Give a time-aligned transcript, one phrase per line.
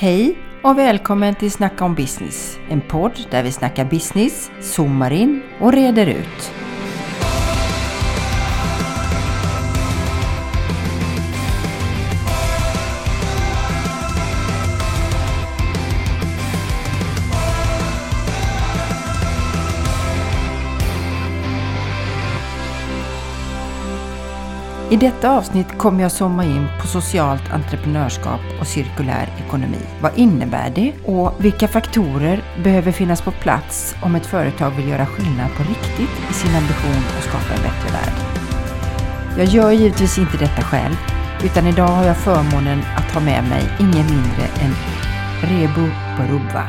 [0.00, 2.58] Hej och välkommen till Snacka om business.
[2.68, 6.59] En podd där vi snackar business, zoomar in och reder ut.
[24.90, 29.78] I detta avsnitt kommer jag zooma in på socialt entreprenörskap och cirkulär ekonomi.
[30.02, 35.06] Vad innebär det och vilka faktorer behöver finnas på plats om ett företag vill göra
[35.06, 38.12] skillnad på riktigt i sin ambition att skapa en bättre värld?
[39.38, 40.96] Jag gör givetvis inte detta själv,
[41.44, 44.74] utan idag har jag förmånen att ha med mig ingen mindre än
[45.42, 46.64] Rebu Barubva.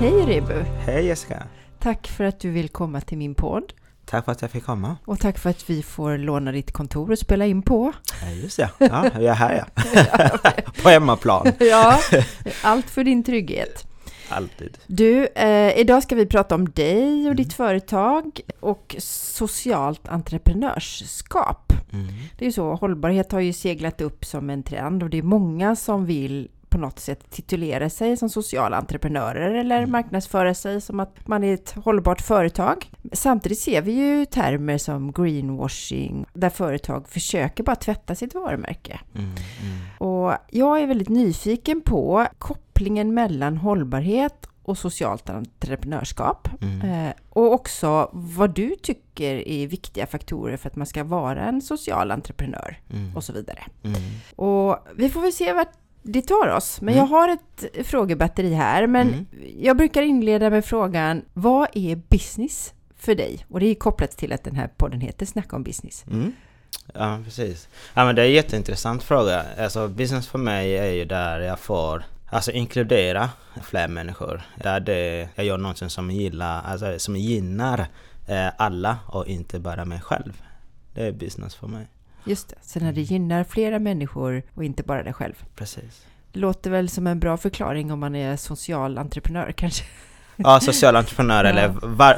[0.00, 0.64] Hej Rebu!
[0.86, 1.42] Hej Jessica!
[1.82, 3.72] Tack för att du vill komma till min podd.
[4.04, 4.96] Tack för att jag fick komma.
[5.04, 7.92] Och tack för att vi får låna ditt kontor och spela in på.
[8.22, 8.70] Ja, just det.
[8.78, 10.52] Ja, jag är här ja.
[10.82, 11.46] på hemmaplan.
[11.60, 12.00] ja,
[12.62, 13.86] allt för din trygghet.
[14.28, 14.78] Alltid.
[14.86, 17.36] Du, eh, idag ska vi prata om dig och mm.
[17.36, 21.72] ditt företag och socialt entreprenörskap.
[21.92, 22.06] Mm.
[22.38, 25.22] Det är ju så, hållbarhet har ju seglat upp som en trend och det är
[25.22, 29.90] många som vill på något sätt titulera sig som sociala entreprenörer eller mm.
[29.90, 32.90] marknadsföra sig som att man är ett hållbart företag.
[33.12, 39.00] Samtidigt ser vi ju termer som greenwashing där företag försöker bara tvätta sitt varumärke.
[39.14, 39.36] Mm, mm.
[39.98, 46.48] Och jag är väldigt nyfiken på kopplingen mellan hållbarhet och socialt entreprenörskap.
[46.62, 47.06] Mm.
[47.08, 51.62] Eh, och också vad du tycker är viktiga faktorer för att man ska vara en
[51.62, 53.16] social entreprenör mm.
[53.16, 53.64] och så vidare.
[53.82, 54.00] Mm.
[54.36, 55.72] Och vi får väl se vart
[56.02, 56.80] det tar oss.
[56.80, 56.98] Men mm.
[56.98, 58.86] jag har ett frågebatteri här.
[58.86, 59.26] Men mm.
[59.58, 63.46] jag brukar inleda med frågan, vad är business för dig?
[63.48, 66.04] Och det är kopplat till att den här podden heter Snacka om business.
[66.10, 66.32] Mm.
[66.94, 67.68] Ja, precis.
[67.94, 69.44] Ja, men det är en jätteintressant fråga.
[69.58, 73.30] Alltså, business för mig är ju där jag får Alltså inkludera
[73.62, 74.42] fler människor.
[74.62, 77.86] Där det, jag gör någonting som, gillar, alltså, som gynnar
[78.26, 80.42] eh, alla och inte bara mig själv.
[80.94, 81.86] Det är business för mig.
[82.24, 85.34] Just det, så när det gynnar flera människor och inte bara dig själv.
[85.54, 86.06] Precis.
[86.32, 89.84] Det låter väl som en bra förklaring om man är social entreprenör kanske?
[90.36, 91.50] Ja, social entreprenör ja.
[91.50, 91.68] eller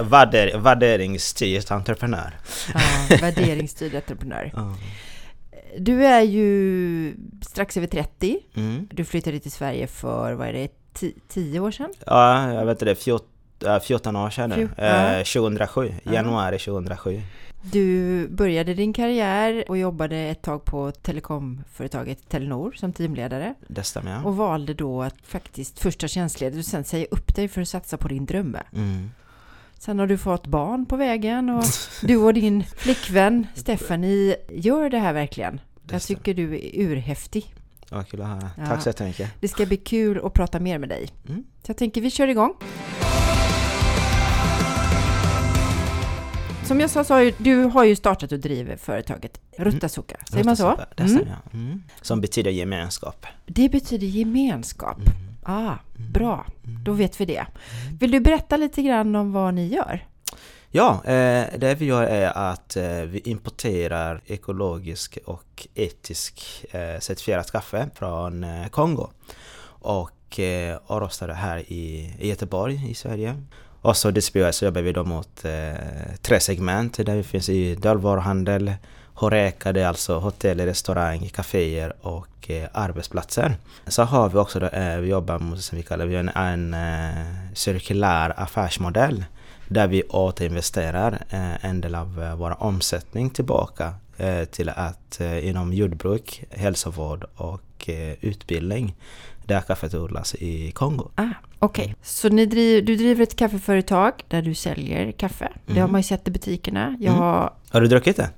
[0.03, 2.39] värder, värderingsstyrd entreprenör.
[2.75, 2.81] Ja,
[3.21, 4.51] värderingsstyrd entreprenör.
[4.55, 4.77] Ja.
[5.79, 8.39] Du är ju strax över 30.
[8.55, 8.89] Mm.
[8.91, 10.69] Du flyttade till Sverige för, vad är det,
[11.29, 11.93] 10 år sedan?
[12.07, 13.29] Ja, jag vet inte, det, 14,
[13.83, 14.85] 14 år sedan nu.
[14.85, 17.23] Eh, 2007, januari 2007.
[17.73, 23.55] Du började din karriär och jobbade ett tag på telekomföretaget Telenor som teamledare.
[23.69, 24.23] Det stämmer, ja.
[24.25, 27.69] Och valde då att faktiskt först ta tjänstledigt och sen säga upp dig för att
[27.69, 28.63] satsa på din drömme.
[28.73, 29.11] Mm.
[29.79, 31.65] Sen har du fått barn på vägen och
[32.03, 35.61] du och din flickvän Stephanie gör det här verkligen.
[35.83, 37.55] Det Jag tycker du är urhäftig.
[37.91, 38.51] Vad kul att höra.
[38.59, 38.67] Ja.
[38.67, 39.31] Tack så jättemycket.
[39.41, 41.09] Det ska bli kul att prata mer med dig.
[41.29, 41.45] Mm.
[41.63, 42.55] Så jag tänker vi kör igång.
[46.65, 50.27] Som jag sa så har ju, du har ju startat och driver företaget Ruttasuka, mm.
[50.27, 50.81] säger man så?
[50.95, 51.29] Det mm.
[51.53, 51.83] mm.
[52.03, 53.27] Som betyder gemenskap.
[53.47, 54.99] Det betyder gemenskap.
[54.99, 55.13] Mm.
[55.43, 56.13] Ah, mm.
[56.13, 56.47] bra.
[56.63, 57.47] Då vet vi det.
[58.01, 60.07] Vill du berätta lite grann om vad ni gör?
[60.71, 67.53] Ja, eh, det vi gör är att eh, vi importerar ekologisk och etisk eh, certifierat
[67.53, 69.09] kaffe från Kongo
[69.67, 70.41] och,
[70.87, 73.35] och rostar det här i Göteborg i Sverige.
[73.85, 75.75] Och så Dispio så jobbar vi då mot eh,
[76.23, 78.73] tre segment där vi finns i dagligvaruhandel,
[79.15, 83.57] Horeca, det är alltså hotell, restaurang, kaféer och eh, arbetsplatser.
[83.87, 86.75] Så har vi också då, eh, vi jobbar mot, som vi kallar vi en, en
[86.75, 89.25] eh, cirkulär affärsmodell
[89.69, 95.49] där vi återinvesterar eh, en del av eh, vår omsättning tillbaka eh, till att eh,
[95.49, 98.95] inom jordbruk, hälsovård och eh, utbildning
[99.47, 101.11] där kaffet odlas i Kongo.
[101.15, 101.23] Ah,
[101.59, 101.95] Okej, okay.
[102.03, 105.45] så ni driver, du driver ett kaffeföretag där du säljer kaffe.
[105.45, 105.59] Mm.
[105.67, 105.93] Det har mm.
[105.93, 106.97] man ju sett i butikerna.
[107.01, 107.23] Jag mm.
[107.23, 107.53] har...
[107.71, 108.31] har du druckit det?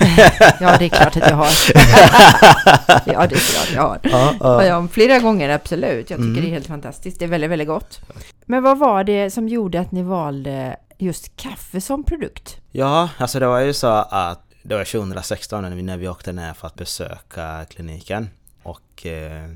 [0.60, 1.46] ja, det är klart att jag har.
[3.12, 4.00] ja, det är klart jag har.
[4.02, 4.64] Ja, ja.
[4.64, 6.10] ja, flera gånger, absolut.
[6.10, 6.42] Jag tycker mm.
[6.42, 7.18] det är helt fantastiskt.
[7.18, 8.00] Det är väldigt, väldigt gott.
[8.46, 12.56] Men vad var det som gjorde att ni valde just kaffe som produkt?
[12.70, 16.66] Ja, alltså det var ju så att det var 2016 när vi åkte ner för
[16.66, 18.28] att besöka kliniken.
[18.62, 19.48] Och eh,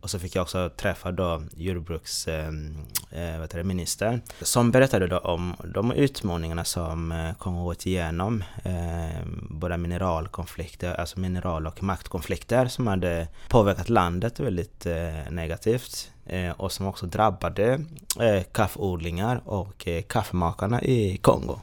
[0.00, 5.92] och så fick jag också träffa då jordbruksministern ehm, eh, som berättade då om de
[5.92, 8.44] utmaningarna som eh, Kongo gått igenom.
[8.62, 16.50] Eh, både mineralkonflikter, alltså mineral och maktkonflikter som hade påverkat landet väldigt eh, negativt eh,
[16.50, 17.80] och som också drabbade
[18.20, 21.60] eh, kaffeodlingar och eh, kaffemakarna i Kongo.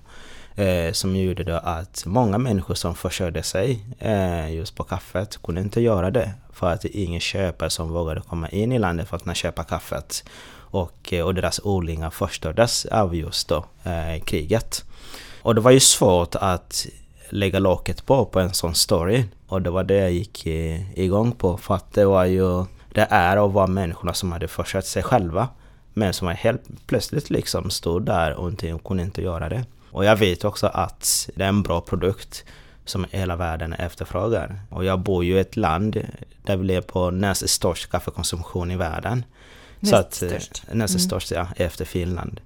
[0.55, 5.61] Eh, som gjorde då att många människor som försörjde sig eh, just på kaffet kunde
[5.61, 6.31] inte göra det.
[6.55, 9.35] För att det är ingen köpare som vågade komma in i landet för att kunna
[9.35, 10.23] köpa kaffet.
[10.55, 14.83] Och, eh, och deras odlingar förstördes av just då eh, kriget.
[15.41, 16.85] Och det var ju svårt att
[17.29, 19.23] lägga locket på på en sån story.
[19.47, 23.07] Och det var det jag gick eh, igång på för att det var ju det
[23.09, 25.47] är och var människorna som hade försörjt sig själva.
[25.93, 29.65] Men som helt plötsligt liksom stod där och inte kunde inte göra det.
[29.91, 32.45] Och jag vet också att det är en bra produkt
[32.85, 34.59] som hela världen efterfrågar.
[34.69, 36.07] Och jag bor ju i ett land
[36.43, 39.25] där vi lever på näst störst kaffekonsumtion i världen.
[39.79, 40.63] Näst så att, störst?
[40.71, 40.99] Näst mm.
[40.99, 42.41] störst, ja, efter Finland.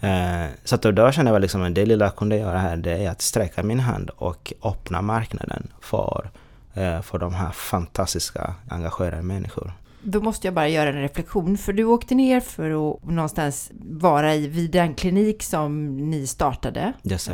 [0.00, 3.04] Eh, så att då kände jag liksom att det lilla jag kunde göra här det
[3.04, 6.30] är att sträcka min hand och öppna marknaden för,
[6.74, 9.72] eh, för de här fantastiska engagerade människor.
[10.02, 14.34] Då måste jag bara göra en reflektion, för du åkte ner för att någonstans vara
[14.34, 16.92] i, vid den klinik som ni startade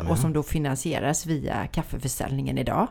[0.09, 2.87] och som då finansieras via kaffeförsäljningen idag.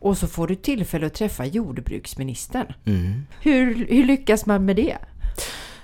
[0.00, 2.66] Och så får du tillfälle att träffa jordbruksministern.
[2.84, 3.26] Mm.
[3.40, 4.96] Hur, hur lyckas man med det?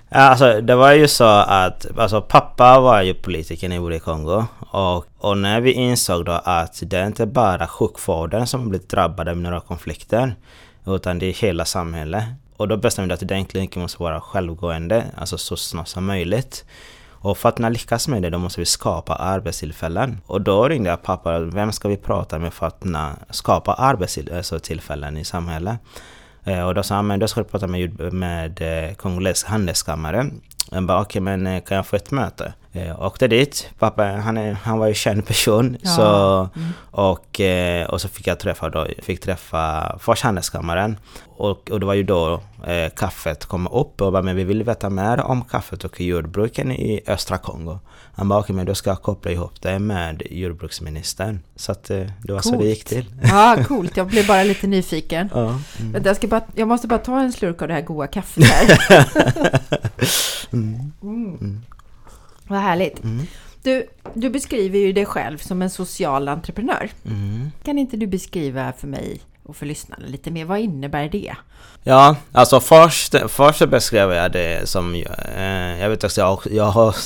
[0.09, 5.39] Alltså det var ju så att alltså, pappa var ju politiker i Kongo och, och
[5.39, 9.61] när vi insåg då att det är inte bara sjukvården som blivit drabbade av några
[9.61, 10.35] konflikter
[10.87, 12.25] utan det är hela samhället.
[12.57, 16.65] Och då bestämde jag att den kliniken måste vara självgående, alltså så snart som möjligt.
[17.25, 20.21] Och för att kunna lyckas med det, då måste vi skapa arbetstillfällen.
[20.27, 25.09] Och då ringde jag pappa, vem ska vi prata med för att kunna skapa arbetstillfällen
[25.09, 25.79] alltså i samhället?
[26.45, 30.31] Eh, och då sa han, men då ska du prata med, med eh, handelskammare.
[30.71, 32.53] Jag bara, okej okay, men eh, kan jag få ett möte?
[32.77, 35.77] Jag åkte dit, pappa han, är, han var ju känd person.
[35.83, 35.91] Ja.
[35.91, 36.71] Så, mm.
[36.91, 37.41] och,
[37.89, 40.97] och så fick jag träffa, då, fick träffa först handelskammaren.
[41.37, 44.63] Och, och det var ju då eh, kaffet kom upp och bara, men vi vill
[44.63, 47.79] veta mer om kaffet och jordbruken i östra Kongo.
[48.15, 51.41] Han bara, okej okay, men då ska jag koppla ihop det med jordbruksministern.
[51.57, 52.55] Så att eh, det var coolt.
[52.55, 53.05] så det gick till.
[53.23, 53.97] Ja, coolt.
[53.97, 55.31] Jag blev bara lite nyfiken.
[55.35, 56.05] Ja, mm.
[56.05, 58.79] jag, ska bara, jag måste bara ta en slurk av det här goda kaffet här.
[60.53, 60.93] mm.
[61.03, 61.63] Mm.
[62.49, 63.05] Vad härligt.
[63.05, 63.27] Mm.
[63.63, 66.91] Du, du beskriver ju dig själv som en social entreprenör.
[67.07, 67.51] Mm.
[67.65, 70.45] Kan inte du beskriva för mig och för lyssnarna lite mer.
[70.45, 71.35] Vad innebär det?
[71.83, 74.95] Ja, alltså först, först beskrev jag det som,
[75.37, 76.97] eh, jag vet också, jag, jag, har,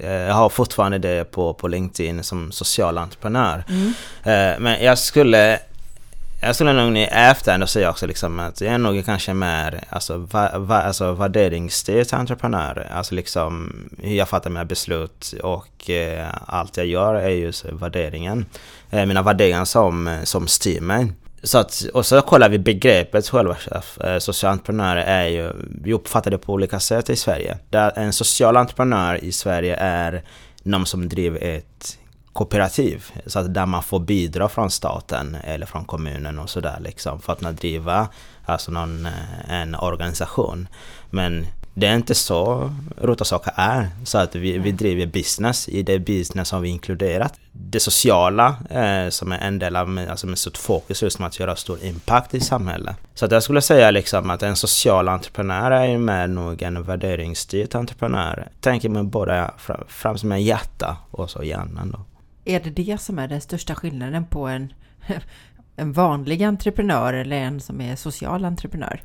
[0.00, 3.64] jag har fortfarande det på, på LinkedIn som social entreprenör.
[3.68, 3.94] Mm.
[4.22, 5.58] Eh, men jag skulle
[6.40, 10.16] jag skulle nog i efterhand säga också liksom att jag är nog kanske mer alltså,
[10.18, 12.88] va, va, alltså värderingsstyrd entreprenör.
[12.90, 13.72] Alltså liksom
[14.02, 18.46] hur jag fattar mina beslut och eh, allt jag gör är just värderingen.
[18.90, 21.12] Eh, mina värderingar som, som styr mig.
[21.42, 23.56] Så att, och så kollar vi begreppet själva.
[24.04, 27.58] Eh, social entreprenör är ju, vi uppfattar det på olika sätt i Sverige.
[27.70, 30.22] Där en social entreprenör i Sverige är
[30.62, 31.98] någon som driver ett
[32.36, 33.04] kooperativ.
[33.26, 37.32] Så att där man får bidra från staten eller från kommunen och sådär liksom för
[37.32, 38.08] att driva
[38.44, 40.68] alltså någon, eh, en organisation.
[41.10, 43.88] Men det är inte så Rotasaka är.
[44.04, 45.68] Så att vi, vi driver business.
[45.68, 50.26] I det business har vi inkluderat det sociala eh, som är en del av, alltså
[50.26, 52.96] med stort fokus just med att göra stor impact i samhället.
[53.14, 56.82] Så att jag skulle säga liksom att en social entreprenör är ju mer nog en
[56.82, 58.48] värderingsstyrd entreprenör.
[58.60, 62.15] Tänker mig både fram, fram som en hjärta och så hjärnan då.
[62.46, 64.72] Är det det som är den största skillnaden på en
[65.76, 69.02] en vanlig entreprenör eller en som är social entreprenör?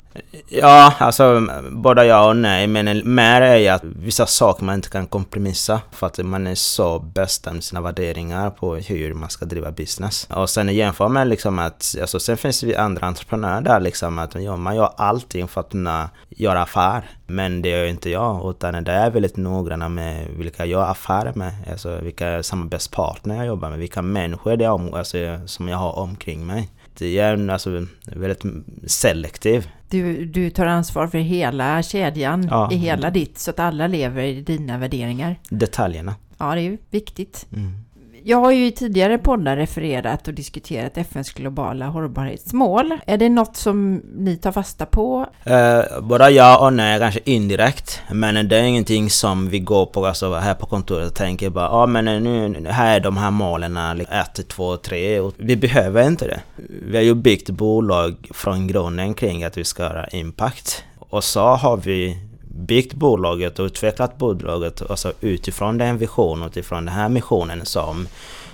[0.48, 2.66] Ja, alltså både ja och nej.
[2.66, 6.54] Men mer är ju att vissa saker man inte kan kompromissa för att man är
[6.54, 10.28] så bestämd i sina värderingar på hur man ska driva business.
[10.30, 14.34] Och sen jämför med liksom att, alltså sen finns det andra entreprenörer där liksom att
[14.34, 17.10] ja, man gör allting för att kunna göra affär.
[17.32, 21.32] Men det gör inte jag, utan det är väldigt noggranna med vilka jag gör affärer
[21.34, 21.52] med.
[21.70, 25.98] Alltså vilka samarbetspartner jag jobbar med, vilka människor det är om, alltså, som jag har
[25.98, 26.70] omkring mig.
[26.98, 28.44] Jag är alltså, väldigt
[28.86, 29.70] selektiv.
[29.88, 32.72] Du, du tar ansvar för hela kedjan ja.
[32.72, 35.36] i hela ditt, så att alla lever i dina värderingar.
[35.50, 36.14] Detaljerna.
[36.38, 37.46] Ja, det är ju viktigt.
[37.52, 37.81] Mm.
[38.24, 42.98] Jag har ju i tidigare poddar refererat och diskuterat FNs globala hållbarhetsmål.
[43.06, 45.26] Är det något som ni tar fasta på?
[45.44, 48.02] Eh, både ja och nej, kanske indirekt.
[48.10, 51.64] Men det är ingenting som vi går på alltså, här på kontoret och tänker bara
[51.64, 55.20] ja ah, men eh, nu, här är de här målen 1, 2, 3.
[55.36, 56.40] Vi behöver inte det.
[56.86, 60.84] Vi har ju byggt bolag från grunden kring att vi ska göra impact.
[60.98, 62.18] Och så har vi
[62.66, 68.08] byggt bolaget och utvecklat bolaget alltså utifrån den visionen, utifrån den här missionen som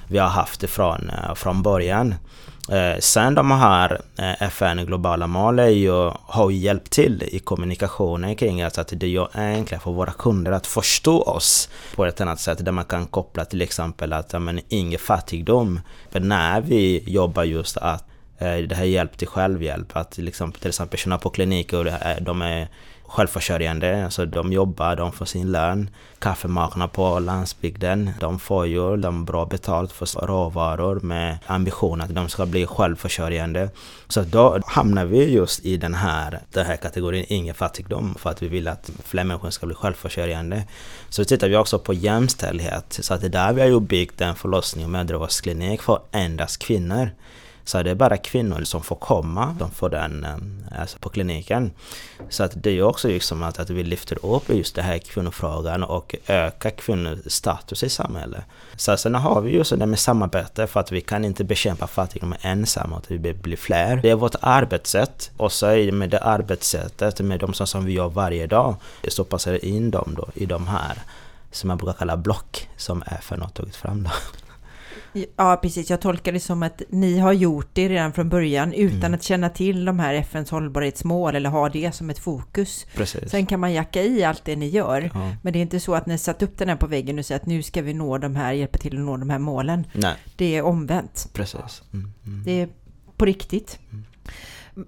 [0.09, 2.15] vi har haft ifrån eh, från början.
[2.71, 8.37] Eh, sen de här eh, FN globala målen ju, har ju hjälpt till i kommunikationen
[8.37, 12.41] kring alltså att det gör enklare för våra kunder att förstå oss på ett annat
[12.41, 15.81] sätt där man kan koppla till exempel att ja, men, ingen fattigdom.
[16.11, 18.05] För när vi jobbar just att
[18.38, 22.69] eh, det här hjälp till självhjälp, att liksom, till exempel personer på kliniker, de är
[23.09, 24.05] självförsörjande.
[24.05, 25.91] Alltså de jobbar, de får sin lön.
[26.19, 32.29] Kaffemakarna på landsbygden, de får ju de bra betalt för råvaror med ambition att de
[32.29, 33.71] ska bli självförsörjande.
[34.09, 38.43] Så då hamnar vi just i den här, den här kategorin ingen fattigdom för att
[38.43, 40.65] vi vill att fler människor ska bli självförsörjande.
[41.09, 42.99] Så tittar vi också på jämställdhet.
[43.00, 47.11] Så att det där vi har ju byggt en förlossning och mödravårdsklinik för endast kvinnor.
[47.69, 51.71] Så det är bara kvinnor som får komma, de får den eh, alltså på kliniken.
[52.29, 55.83] Så att det är också liksom att, att vi lyfter upp just den här kvinnofrågan
[55.83, 58.45] och ökar kvinnors status i samhället.
[58.77, 62.35] Så sen har vi ju det med samarbete för att vi kan inte bekämpa fattigdom
[62.41, 63.97] ensamma, att vi blir fler.
[63.97, 67.93] Det är vårt arbetssätt och så är det med det arbetssättet, med de som vi
[67.93, 68.77] gör varje dag,
[69.09, 70.99] så passar det in dem då i de här
[71.51, 74.11] som man brukar kalla block som FN har tagit fram då.
[75.37, 75.91] Ja, precis.
[75.91, 79.15] Jag tolkar det som att ni har gjort det redan från början utan mm.
[79.15, 82.87] att känna till de här FNs hållbarhetsmål eller ha det som ett fokus.
[82.95, 83.31] Precis.
[83.31, 85.11] Sen kan man jacka i allt det ni gör.
[85.15, 85.33] Ja.
[85.43, 87.41] Men det är inte så att ni satt upp den här på väggen och säger
[87.41, 89.87] att nu ska vi nå de här, hjälpa till att nå de här målen.
[89.93, 90.15] Nej.
[90.37, 91.29] Det är omvänt.
[91.33, 91.83] Precis.
[91.93, 92.12] Mm.
[92.27, 92.45] Mm.
[92.45, 92.69] Det är
[93.17, 93.79] på riktigt.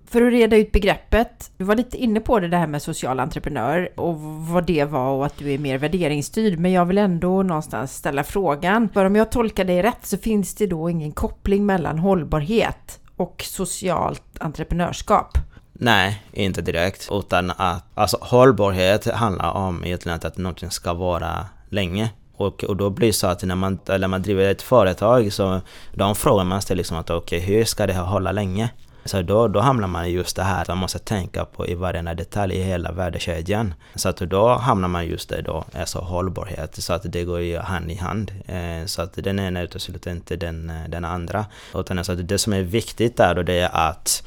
[0.07, 3.21] För att reda ut begreppet, du var lite inne på det, det här med social
[3.21, 6.59] entreprenör och vad det var och att du är mer värderingsstyrd.
[6.59, 8.89] Men jag vill ändå någonstans ställa frågan.
[8.89, 13.45] För om jag tolkar dig rätt så finns det då ingen koppling mellan hållbarhet och
[13.47, 15.39] socialt entreprenörskap?
[15.73, 17.09] Nej, inte direkt.
[17.13, 22.11] Utan att alltså, hållbarhet handlar om egentligen att någonting ska vara länge.
[22.37, 25.61] Och, och då blir det så att när man, eller man driver ett företag så
[25.95, 28.71] de frågar man sig liksom att okej, okay, hur ska det här hålla länge?
[29.04, 31.75] Så då, då hamnar man i just det här att man måste tänka på i
[31.75, 33.75] varenda detalj i hela värdekedjan.
[33.95, 36.75] Så att då hamnar man just det då, alltså hållbarhet.
[36.75, 38.33] Så att det går ju hand i hand.
[38.47, 41.47] Eh, så att den ena utesluter inte den, eh, den andra.
[41.75, 44.23] Utan alltså det som är viktigt där då det är att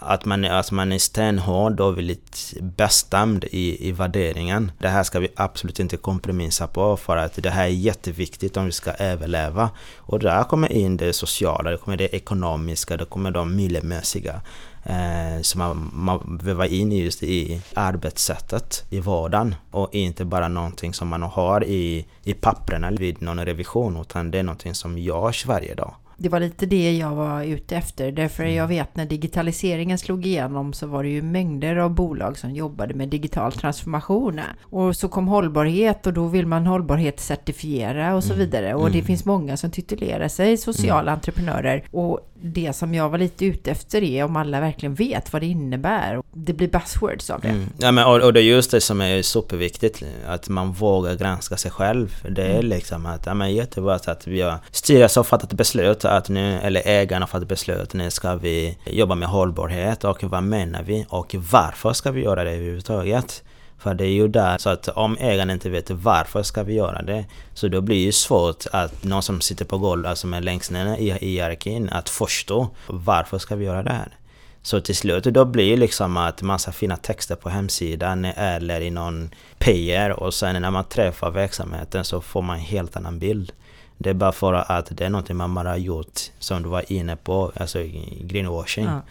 [0.00, 4.72] att man, alltså man är stenhård och väldigt bestämd i, i värderingen.
[4.78, 8.64] Det här ska vi absolut inte kompromissa på för att det här är jätteviktigt om
[8.64, 9.70] vi ska överleva.
[9.96, 14.40] Och där kommer in det sociala, det kommer det ekonomiska, det kommer de miljömässiga.
[14.84, 20.94] Eh, som man, man väver in just i arbetssättet i vardagen och inte bara någonting
[20.94, 25.46] som man har i, i papperna vid någon revision utan det är någonting som görs
[25.46, 28.12] varje dag det var lite det jag var ute efter.
[28.12, 28.68] Därför jag mm.
[28.68, 33.08] vet när digitaliseringen slog igenom så var det ju mängder av bolag som jobbade med
[33.08, 34.40] digital transformation.
[34.62, 38.38] Och så kom hållbarhet och då vill man hållbarhetscertifiera och så mm.
[38.38, 38.74] vidare.
[38.74, 39.06] Och det mm.
[39.06, 41.84] finns många som titulerar sig sociala entreprenörer.
[41.90, 45.46] Och det som jag var lite ute efter är om alla verkligen vet vad det
[45.46, 46.22] innebär.
[46.32, 47.48] Det blir buzzwords av det.
[47.48, 47.66] Mm.
[47.78, 51.56] Ja, men, och, och, det är just det som är superviktigt, att man vågar granska
[51.56, 52.14] sig själv.
[52.30, 52.66] Det är mm.
[52.66, 56.82] liksom att, ja men jättebra att vi har styrelsen har fattat beslut att nu, eller
[56.84, 61.34] ägarna har fattat beslut, nu ska vi jobba med hållbarhet och vad menar vi och
[61.52, 63.42] varför ska vi göra det överhuvudtaget?
[63.78, 67.02] För det är ju där, så att om ägaren inte vet varför ska vi göra
[67.02, 70.70] det, så då blir det svårt att någon som sitter på golvet, alltså med längst
[70.70, 74.16] ner i hierarkin, att förstå varför ska vi göra det här?
[74.62, 78.90] Så till slut då blir det liksom att massa fina texter på hemsidan eller i
[78.90, 83.52] någon PR och sen när man träffar verksamheten så får man en helt annan bild.
[83.98, 86.92] Det är bara för att det är någonting man bara har gjort, som du var
[86.92, 87.78] inne på, alltså
[88.20, 88.84] greenwashing.
[88.84, 89.02] Ja.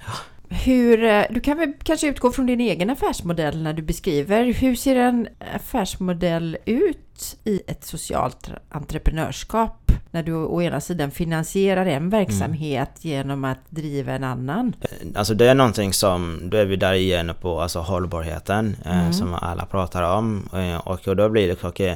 [0.49, 4.53] Hur, eh, du kan väl kanske utgå från din egen affärsmodell när du beskriver.
[4.53, 9.91] Hur ser en affärsmodell ut i ett socialt entreprenörskap?
[10.11, 13.15] När du å ena sidan finansierar en verksamhet mm.
[13.17, 14.75] genom att driva en annan.
[14.81, 18.99] Eh, alltså det är någonting som, då är vi där igen på alltså hållbarheten eh,
[18.99, 19.13] mm.
[19.13, 20.49] som alla pratar om.
[20.83, 21.95] Och då blir det, okej, okay,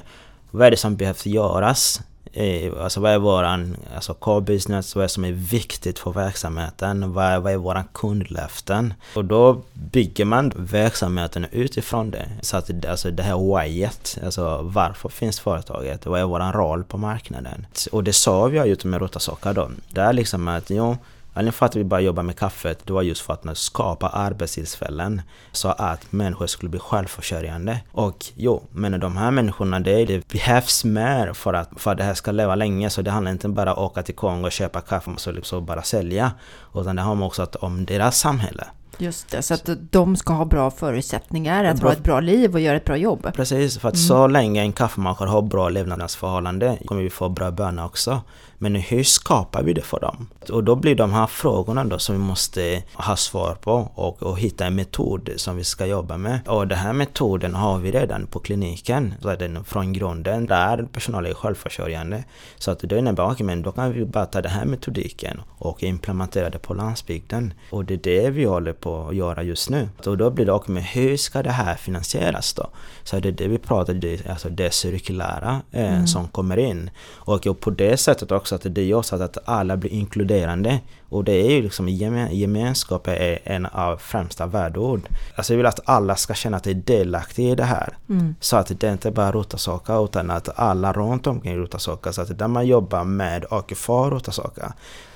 [0.52, 2.02] vad är det som behövs göras
[2.34, 7.14] Eh, alltså vad är våran alltså core business, vad är som är viktigt för verksamheten,
[7.14, 8.94] vad är, vad är våran kundlöften?
[9.16, 12.30] Och då bygger man verksamheten utifrån det.
[12.42, 16.06] Så att alltså det här whyet, alltså varför finns företaget?
[16.06, 17.66] Vad är våran roll på marknaden?
[17.92, 19.72] Och det sa vi ju med Rotasocka då.
[19.90, 20.98] Det är liksom att jo,
[21.34, 25.22] Anledningen för att vi bara jobbar med kaffet, det var just för att skapa arbetstillfällen
[25.52, 27.80] så att människor skulle bli självförsörjande.
[27.92, 32.04] Och jo, men de här människorna, det, det behövs mer för att, för att det
[32.04, 32.90] här ska leva länge.
[32.90, 35.32] Så det handlar inte bara om att åka till Kongo och köpa kaffe och så
[35.32, 36.32] liksom bara sälja.
[36.76, 38.68] Utan det handlar också om deras samhälle.
[38.98, 41.90] Just det, så att de ska ha bra förutsättningar att bra.
[41.90, 43.34] ha ett bra liv och göra ett bra jobb.
[43.36, 44.08] Precis, för att mm.
[44.08, 48.22] så länge en kaffemakare har bra levnadsförhållanden kommer vi få bra böner också.
[48.64, 50.28] Men hur skapar vi det för dem?
[50.52, 54.40] Och då blir de här frågorna då som vi måste ha svar på och, och
[54.40, 56.40] hitta en metod som vi ska jobba med.
[56.48, 59.14] Och den här metoden har vi redan på kliniken.
[59.22, 62.24] Så den från grunden, där personalen är självförsörjande.
[62.58, 65.84] Så att det innebär, okay, men då kan vi bara ta den här metodiken och
[65.84, 67.54] implementera det på landsbygden.
[67.70, 69.90] Och det är det vi håller på att göra just nu.
[70.06, 72.70] Och då blir det, okay, men hur ska det här finansieras då?
[73.04, 76.08] Så det är det vi pratar om, alltså det cirkulära eh, mm.
[76.08, 76.90] som kommer in.
[77.14, 80.80] Och, och på det sättet också också att det gör så att alla blir inkluderande.
[81.10, 85.02] Och det är ju liksom gemenskap är en av främsta värdeord.
[85.36, 87.98] Alltså jag vill att alla ska känna att de är delaktiga i det här.
[88.10, 88.36] Mm.
[88.40, 92.14] Så att det inte bara Rotasaka utan att alla runt omkring Rotasaka.
[92.14, 94.74] Så att där man jobbar med och för Rotasaka.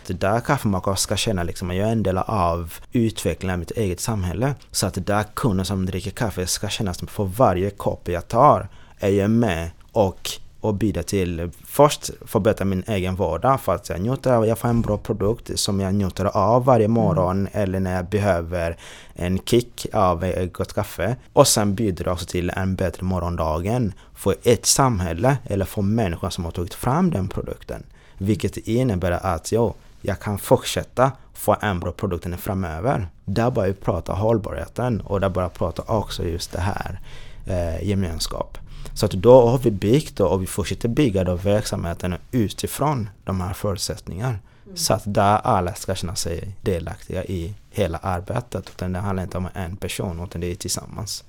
[0.08, 4.00] Där kaffemakare ska känna liksom att jag är en del av utvecklingen av mitt eget
[4.00, 4.56] samhälle.
[4.72, 8.68] Så att där kunden som dricker kaffe ska känna att för varje kopp jag tar
[9.00, 10.32] är jag med och
[10.66, 14.70] och bidra till först förbättra min egen vardag för att jag njuter av, jag får
[14.70, 16.96] en bra produkt som jag njuter av varje mm.
[16.96, 17.52] morgon mm.
[17.54, 18.78] eller när jag behöver
[19.14, 21.16] en kick av ett gott kaffe.
[21.34, 26.46] Och sen bidra också till en bättre morgondagen för ett samhälle eller för människor som
[26.46, 27.84] har tagit fram den produkten.
[28.18, 33.08] Vilket innebär att jo, jag kan fortsätta få en bra produkt framöver.
[33.26, 37.00] Där börjar vi prata hållbarheten och där börjar vi prata också just det här
[37.48, 38.58] eh, gemenskap.
[38.94, 43.54] Så att då har vi byggt och vi fortsätter bygga då verksamheten utifrån de här
[43.54, 44.40] förutsättningarna.
[44.66, 44.78] Mm.
[44.78, 48.70] Så att där alla ska känna sig delaktiga i hela arbetet.
[48.70, 51.24] Utan det handlar inte om en person utan det är tillsammans.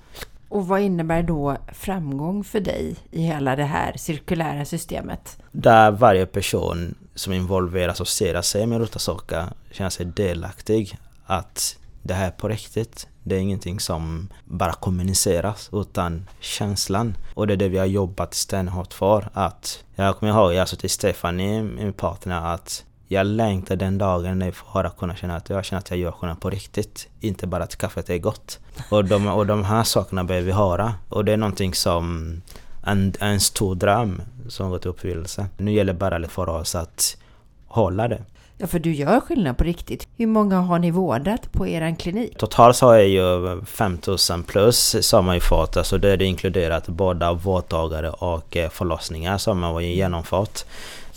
[0.48, 5.38] Och vad innebär då framgång för dig i hela det här cirkulära systemet?
[5.52, 10.98] Där varje person som involveras och ser sig med Rotasoka känner sig delaktig.
[11.26, 13.08] Att det här är på riktigt.
[13.22, 17.16] Det är ingenting som bara kommuniceras utan känslan.
[17.34, 19.28] Och det är det vi har jobbat stenhårt för.
[19.32, 24.38] Att jag kommer ihåg, jag sa till Stefanie, min partner, att jag längtar den dagen
[24.38, 27.08] när jag får höra kunna känna att jag känner att jag gör skillnad på riktigt.
[27.20, 28.58] Inte bara att kaffet är gott.
[28.90, 30.94] Och de, och de här sakerna behöver vi höra.
[31.08, 32.32] Och det är någonting som
[32.82, 35.46] en, en stor dröm som gått i uppfyllelse.
[35.56, 37.16] Nu gäller det bara för oss att
[37.66, 38.22] hålla det.
[38.58, 40.08] Ja, för du gör skillnad på riktigt.
[40.16, 42.38] Hur många har ni vårdat på er klinik?
[42.38, 45.76] Totalt så har jag ju 5000 plus som har ju fått.
[45.76, 50.64] Alltså det är det inkluderat både vårdtagare och eh, förlossningar som har genomfört.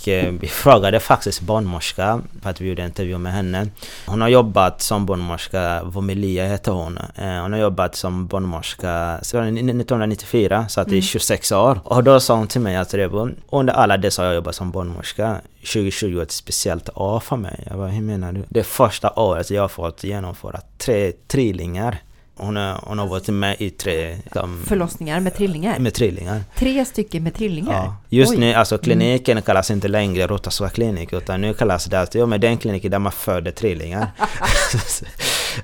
[0.08, 3.68] Eh, vi frågade faktiskt barnmorska för att vi gjorde en intervju med henne.
[4.06, 6.98] Hon har jobbat som barnmorska, Vomelia heter hon.
[6.98, 11.64] Eh, hon har jobbat som barnmorska sedan 1994, så att det är 26 mm.
[11.64, 11.80] år.
[11.84, 14.72] Och då sa hon till mig att Rebo, under alla dessa har jag jobbat som
[14.72, 15.42] barnmorska.
[15.60, 17.64] 2020 var ett speciellt år för mig.
[17.70, 18.44] Jag bara, hur menar du?
[18.50, 22.02] Det första året jag har fått genomföra tre trillingar.
[22.40, 24.16] Hon, är, hon har varit med i tre...
[24.24, 25.80] Liksom, Förlossningar med trillingar?
[25.80, 26.44] Med trillingar.
[26.56, 27.74] Tre stycken med trillingar?
[27.74, 27.96] Ja.
[28.10, 28.38] Just Oj.
[28.38, 28.84] nu, alltså mm.
[28.84, 29.44] kliniken mm.
[29.44, 33.00] kallas inte längre Rotasua klinik utan nu kallas det att, jo men den kliniken där
[33.00, 34.12] man föder trillingar.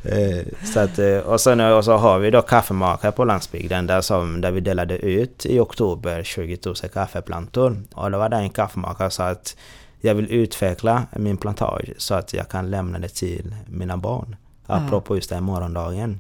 [0.03, 4.01] Eh, så att, eh, och, sen, och så har vi då kaffemakare på landsbygden där,
[4.01, 7.83] som, där vi delade ut i oktober 20 000 kaffeplantor.
[7.93, 9.55] Och då var det en kaffemakare som sa att
[10.01, 14.35] jag vill utveckla min plantage så att jag kan lämna det till mina barn.
[14.65, 16.19] Apropå just den morgondagen.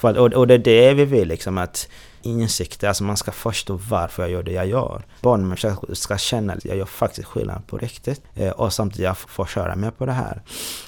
[0.00, 1.88] Och, och det är det vi vill liksom att
[2.22, 5.02] insikter, alltså man ska förstå varför jag gör det jag gör.
[5.20, 8.22] Barnen ska, ska känna att jag gör faktiskt skillnad på riktigt.
[8.34, 10.42] Eh, och samtidigt jag får köra med på det här.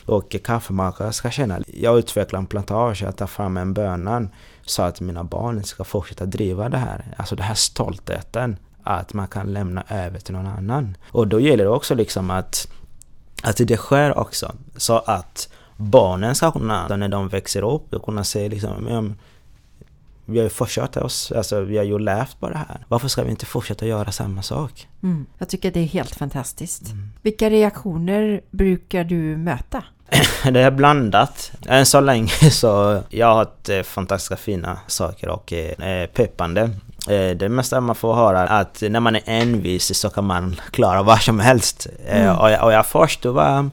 [0.06, 4.28] Och kaffemakare ska känna att jag utvecklar en plantage, jag tar fram en bönan
[4.62, 7.14] så att mina barn ska fortsätta driva det här.
[7.16, 10.96] Alltså den här stoltheten att man kan lämna över till någon annan.
[11.08, 12.68] Och då gäller det också liksom att,
[13.42, 14.52] att det sker också.
[14.76, 19.14] Så att barnen ska kunna, när de växer upp, kunna se liksom,
[20.26, 22.84] vi har ju fortsatt oss, alltså vi har ju lärt på det här.
[22.88, 24.88] Varför ska vi inte fortsätta göra samma sak?
[25.02, 25.26] Mm.
[25.38, 26.90] Jag tycker det är helt fantastiskt.
[26.90, 27.08] Mm.
[27.22, 29.82] Vilka reaktioner brukar du möta?
[30.52, 31.52] det är blandat.
[31.66, 36.70] Än så länge så jag har hört eh, fantastiska fina saker och eh, peppande.
[37.08, 40.56] Eh, det mesta man får höra är att när man är envis så kan man
[40.70, 41.86] klara vad som helst.
[42.06, 42.36] Mm.
[42.36, 43.70] Och, jag, och jag förstår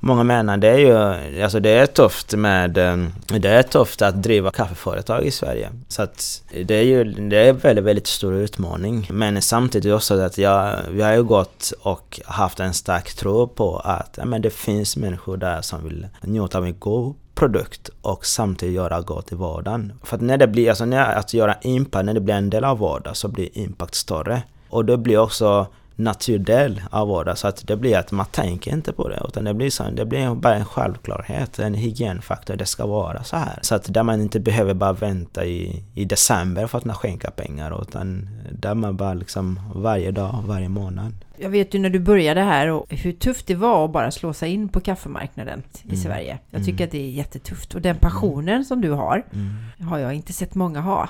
[0.00, 4.22] många menar det är ju, alltså det är tufft med, ehm, det är tufft att
[4.22, 5.70] driva kaffeföretag i Sverige.
[5.88, 9.08] Så att det är ju, det är en väldigt, väldigt stor utmaning.
[9.10, 13.78] Men samtidigt också att jag, vi har ju gått och haft en stark tro på
[13.78, 18.26] att ja, men det finns människor där som vill njuta av en god produkt och
[18.26, 19.92] samtidigt göra gott i vardagen.
[20.02, 22.64] För att när det blir, alltså när att göra impact, när det blir en del
[22.64, 24.42] av vardagen så blir impact större.
[24.68, 25.66] Och då blir också
[25.98, 27.36] naturdel av vardagen.
[27.36, 29.22] Så att det blir att man tänker inte på det.
[29.28, 32.56] Utan det blir, så, det blir bara en självklarhet, en hygienfaktor.
[32.56, 33.58] Det ska vara så här.
[33.62, 37.82] Så att där man inte behöver bara vänta i, i december för att skänka pengar.
[37.82, 42.40] Utan där man bara liksom varje dag, varje månad jag vet ju när du började
[42.40, 45.96] här och hur tufft det var att bara slå sig in på kaffemarknaden i mm.
[45.96, 46.38] Sverige.
[46.50, 46.84] Jag tycker mm.
[46.84, 47.74] att det är jättetufft.
[47.74, 48.64] Och den passionen mm.
[48.64, 49.88] som du har, mm.
[49.88, 51.08] har jag inte sett många ha.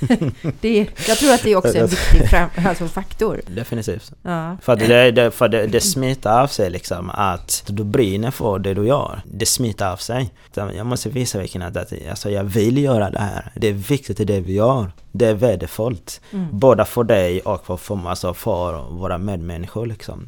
[0.60, 0.78] det,
[1.08, 3.40] jag tror att det är också en viktig fram, alltså faktor.
[3.46, 4.12] Definitivt.
[4.22, 4.56] Ja.
[4.62, 8.74] För, det, det, för det, det smittar av sig liksom att du brinner för det
[8.74, 9.22] du gör.
[9.24, 10.30] Det smittar av sig.
[10.54, 13.52] Jag måste visa vilken att alltså, jag vill göra det här.
[13.54, 14.90] Det är viktigt i det vi gör.
[15.12, 16.20] Det är värdefullt.
[16.32, 16.46] Mm.
[16.58, 19.86] Både för dig och för, alltså för våra medmänniskor.
[19.86, 20.26] Liksom.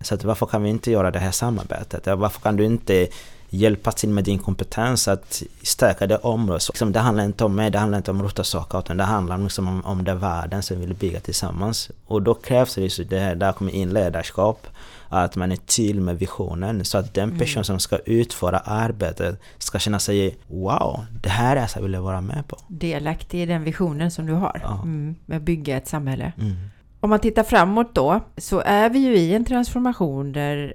[0.00, 2.06] Så att varför kan vi inte göra det här samarbetet?
[2.06, 3.08] Varför kan du inte
[3.54, 6.68] hjälpa till med din kompetens att stärka det området.
[6.68, 9.68] Liksom, det handlar inte om mig, det handlar inte om saker utan det handlar liksom
[9.68, 11.90] om, om den världen som vi vill bygga tillsammans.
[12.06, 14.66] Och då krävs det, så det här, där kommer in ledarskap,
[15.08, 17.38] att man är tydlig med visionen så att den mm.
[17.38, 22.20] person som ska utföra arbetet ska känna sig Wow, det här är jag vill vara
[22.20, 22.56] med på.
[22.68, 24.72] Delaktig i den visionen som du har ja.
[24.82, 26.32] mm, med att bygga ett samhälle.
[26.38, 26.56] Mm.
[27.04, 30.74] Om man tittar framåt då så är vi ju i en transformation där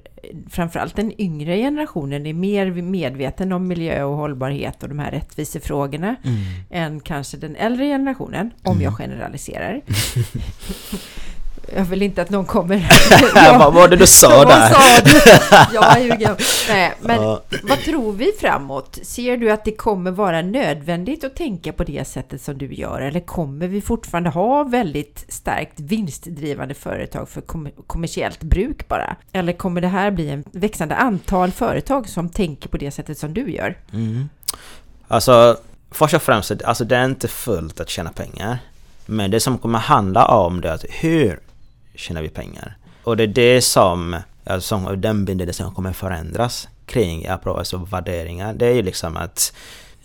[0.49, 6.15] framförallt den yngre generationen är mer medveten om miljö och hållbarhet och de här rättvisefrågorna
[6.23, 6.37] mm.
[6.69, 8.83] än kanske den äldre generationen, om mm.
[8.83, 9.81] jag generaliserar.
[11.75, 12.89] Jag vill inte att någon kommer...
[13.59, 14.69] vad var det du sa där?
[14.69, 15.19] Sa du?
[15.73, 16.35] Jag ljuger.
[16.69, 17.41] Nej, men ja.
[17.63, 18.99] vad tror vi framåt?
[19.03, 23.01] Ser du att det kommer vara nödvändigt att tänka på det sättet som du gör?
[23.01, 29.15] Eller kommer vi fortfarande ha väldigt starkt vinstdrivande företag för kom kommersiellt bruk bara?
[29.31, 33.33] Eller kommer det här bli en växande antal företag som tänker på det sättet som
[33.33, 33.77] du gör?
[33.93, 34.29] Mm.
[35.07, 35.57] Alltså,
[35.91, 38.59] först och främst, alltså det är inte fullt att tjäna pengar.
[39.05, 41.39] Men det som kommer handla om det är att hur
[41.99, 42.77] tjänar vi pengar.
[43.03, 48.53] Och det är det som, alltså, den bilden som kommer förändras kring alltså värderingar.
[48.53, 49.53] Det är ju liksom att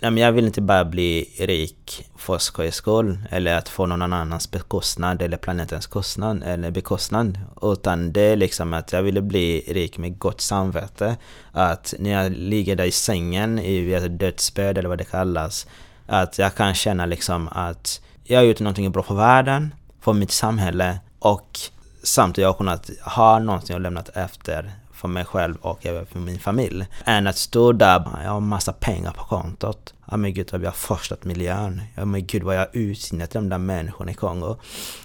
[0.01, 5.23] jag vill inte bara bli rik för skojs skull eller att få någon annans bekostnad
[5.23, 7.39] eller planetens kostnad eller bekostnad.
[7.63, 11.17] Utan det är liksom att jag ville bli rik med gott samvete.
[11.53, 15.67] Att när jag ligger där i sängen i ett dödsbädd eller vad det kallas.
[16.07, 20.31] Att jag kan känna liksom att jag har gjort någonting bra för världen, för mitt
[20.31, 21.59] samhälle och
[22.05, 26.19] samtidigt har jag kunnat ha någonting jag lämnat efter för mig själv och även för
[26.19, 26.87] min familj.
[27.05, 29.95] Än att stå där, jag har massa pengar på kontot.
[30.11, 31.83] Ja men gud vad vi har förstört miljön.
[31.95, 34.57] Ja men gud vad jag har utnyttjat de där människorna i Kongo.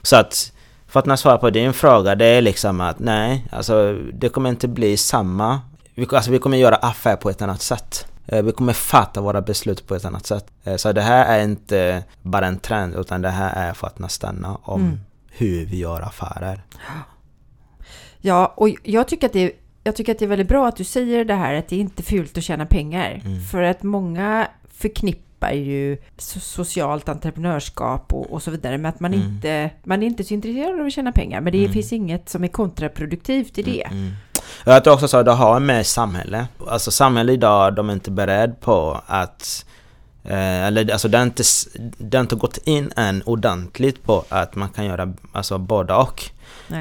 [0.01, 0.51] Så att
[0.87, 4.67] för att svara på din fråga, det är liksom att nej, alltså det kommer inte
[4.67, 5.61] bli samma.
[5.95, 8.07] Vi, alltså, vi kommer göra affär på ett annat sätt.
[8.27, 10.45] Eh, vi kommer fatta våra beslut på ett annat sätt.
[10.63, 14.11] Eh, så det här är inte bara en trend utan det här är för att
[14.11, 14.99] stanna om mm
[15.39, 16.61] hur vi gör affärer.
[18.21, 19.51] Ja, och jag tycker att det är
[19.83, 21.79] jag tycker att det är väldigt bra att du säger det här att det är
[21.79, 23.21] inte fult att tjäna pengar.
[23.25, 23.41] Mm.
[23.41, 29.27] För att många förknippar ju socialt entreprenörskap och, och så vidare med att man, mm.
[29.27, 31.41] inte, man är inte så intresserad av att tjäna pengar.
[31.41, 31.73] Men det mm.
[31.73, 33.83] finns inget som är kontraproduktivt i det.
[33.83, 33.97] Mm.
[33.97, 34.13] mm.
[34.65, 36.47] Jag tror också att det har med samhälle.
[36.67, 39.65] Alltså samhället idag, de är inte beredda på att
[40.23, 41.43] Eh, eller alltså det har, inte,
[41.97, 46.23] det har inte gått in än ordentligt på att man kan göra alltså både och.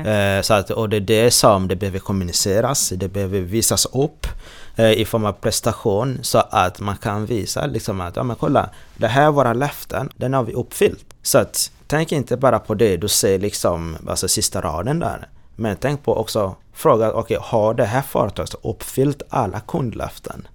[0.07, 4.27] Eh, så att, och det är det som det behöver kommuniceras, det behöver visas upp
[4.77, 8.71] eh, i form av prestation så att man kan visa liksom att ja men kolla,
[8.97, 11.05] det här är våra löften, den har vi uppfyllt.
[11.23, 15.29] Så att tänk inte bara på det du ser liksom, alltså sista raden där.
[15.57, 20.49] Men tänk på också, fråga, okej okay, har det här företaget uppfyllt alla kundlöften?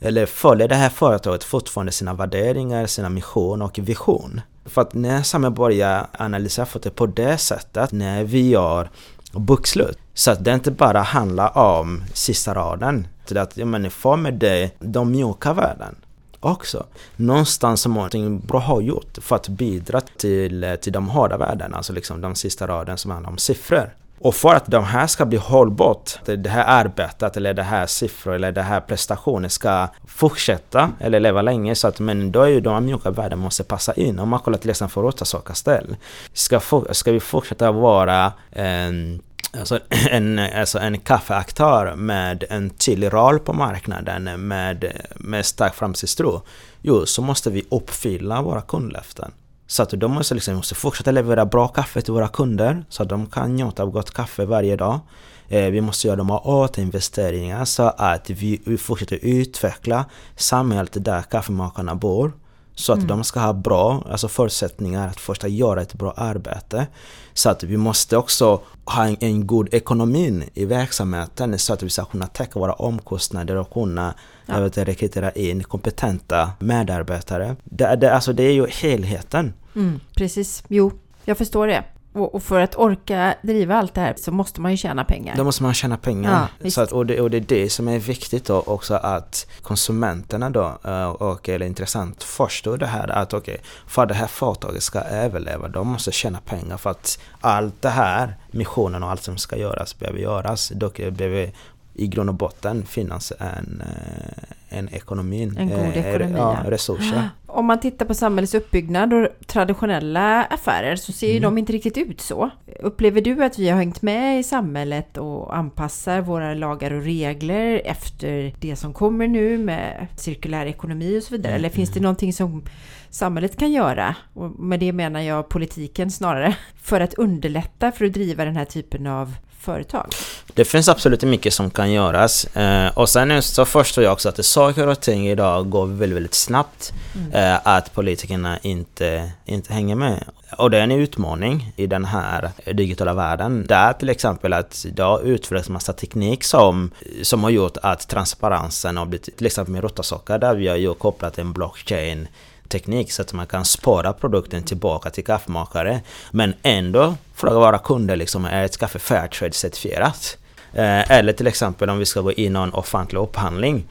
[0.00, 4.40] Eller följer det här företaget fortfarande sina värderingar, sina mission och vision?
[4.64, 8.90] För att när samhället börjar analysera för det på det sättet, när vi gör
[9.32, 14.16] bokslut, så att det inte bara handlar om sista raden, till att ja, men får
[14.16, 15.94] med det de mjuka värden
[16.40, 16.86] också.
[17.16, 21.92] Någonstans som någonting bra har gjort för att bidra till, till de hårda värdena, alltså
[21.92, 23.94] liksom de sista raden som handlar om siffror.
[24.18, 28.34] Och för att de här ska bli hållbart, det här arbetet eller det här siffror
[28.34, 32.60] eller det här prestationen ska fortsätta eller leva länge så att men då är ju
[32.60, 34.18] de mjuka värdena måste passa in.
[34.18, 35.96] Om man kollar till exempel för Rotasaka-ställ.
[36.32, 39.22] Ska, ska vi fortsätta vara en
[39.58, 46.42] Alltså en, alltså en kaffeaktör med en tydlig roll på marknaden med, med stark framtidstro.
[46.82, 49.32] Jo, så måste vi uppfylla våra kundlöften.
[49.66, 53.08] Så att de måste, liksom, måste fortsätta leverera bra kaffe till våra kunder så att
[53.08, 55.00] de kan njuta av gott kaffe varje dag.
[55.48, 60.04] Eh, vi måste göra de här återinvesteringar så att vi, vi fortsätter utveckla
[60.36, 62.32] samhället där kaffemakarna bor.
[62.74, 63.08] Så att mm.
[63.08, 66.86] de ska ha bra alltså förutsättningar att först göra ett bra arbete.
[67.32, 71.90] Så att vi måste också ha en, en god ekonomi i verksamheten så att vi
[71.90, 74.14] ska kunna täcka våra omkostnader och kunna
[74.46, 74.60] ja.
[74.60, 77.56] vet, rekrytera in kompetenta medarbetare.
[77.64, 79.52] Det, det, alltså det är ju helheten.
[79.74, 80.92] Mm, precis, jo,
[81.24, 81.84] jag förstår det.
[82.14, 85.36] Och, för att orka driva allt det här så måste man ju tjäna pengar.
[85.36, 86.48] Då måste man tjäna pengar.
[86.58, 89.46] Ja, så att, och, det, och det är det som är viktigt då också att
[89.62, 94.14] konsumenterna då, eh, och eller intressant, förstår det här att okej, okay, för att det
[94.14, 99.10] här företaget ska överleva, de måste tjäna pengar för att allt det här, missionen och
[99.10, 100.72] allt som ska göras behöver göras.
[100.74, 101.52] Då behöver
[101.94, 105.42] i grund och botten finnas en, eh, en ekonomi.
[105.42, 107.28] En god eh, ekonomi, ja, resurser.
[107.46, 111.42] Om man tittar på samhällets uppbyggnad och traditionella affärer så ser ju mm.
[111.42, 112.50] de inte riktigt ut så.
[112.80, 117.82] Upplever du att vi har hängt med i samhället och anpassar våra lagar och regler
[117.84, 121.52] efter det som kommer nu med cirkulär ekonomi och så vidare?
[121.52, 121.58] Mm.
[121.58, 122.64] Eller finns det någonting som
[123.10, 128.12] samhället kan göra, och med det menar jag politiken snarare, för att underlätta för att
[128.12, 130.06] driva den här typen av företag?
[130.54, 132.44] Det finns absolut mycket som kan göras.
[132.56, 136.34] Eh, och sen så förstår jag också att saker och ting idag går väldigt, väldigt
[136.34, 136.92] snabbt.
[137.14, 137.32] Mm.
[137.32, 140.24] Eh, att politikerna inte, inte hänger med.
[140.58, 143.66] Och det är en utmaning i den här digitala världen.
[143.66, 146.90] Det är till exempel att det har utvecklats massa teknik som,
[147.22, 150.94] som har gjort att transparensen har blivit, till exempel med Rotasocker där vi har ju
[150.94, 152.28] kopplat en blockchain
[152.74, 156.00] teknik så att man kan spara produkten tillbaka till kaffemakare.
[156.30, 160.36] Men ändå fråga våra kunder liksom, är ett kaffe Fairtrade-certifierat?
[160.72, 163.86] Eh, eller till exempel om vi ska gå in i någon offentlig upphandling.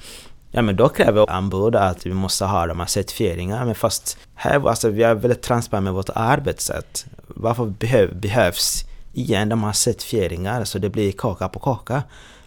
[0.52, 3.66] Ja men då kräver anbud att vi måste ha de här certifieringarna.
[3.66, 7.06] Men fast här, alltså, vi är väldigt transparenta med vårt arbetssätt.
[7.28, 12.04] Varför behöv, behövs igen de här certifieringarna så det blir kaka på kaka?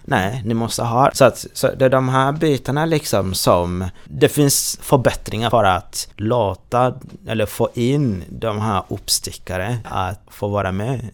[0.09, 1.11] Nej, ni måste ha.
[1.15, 6.09] Så, att, så det är de här bitarna liksom som det finns förbättringar för att
[6.17, 6.95] låta
[7.29, 11.09] eller få in de här uppstickare att få vara med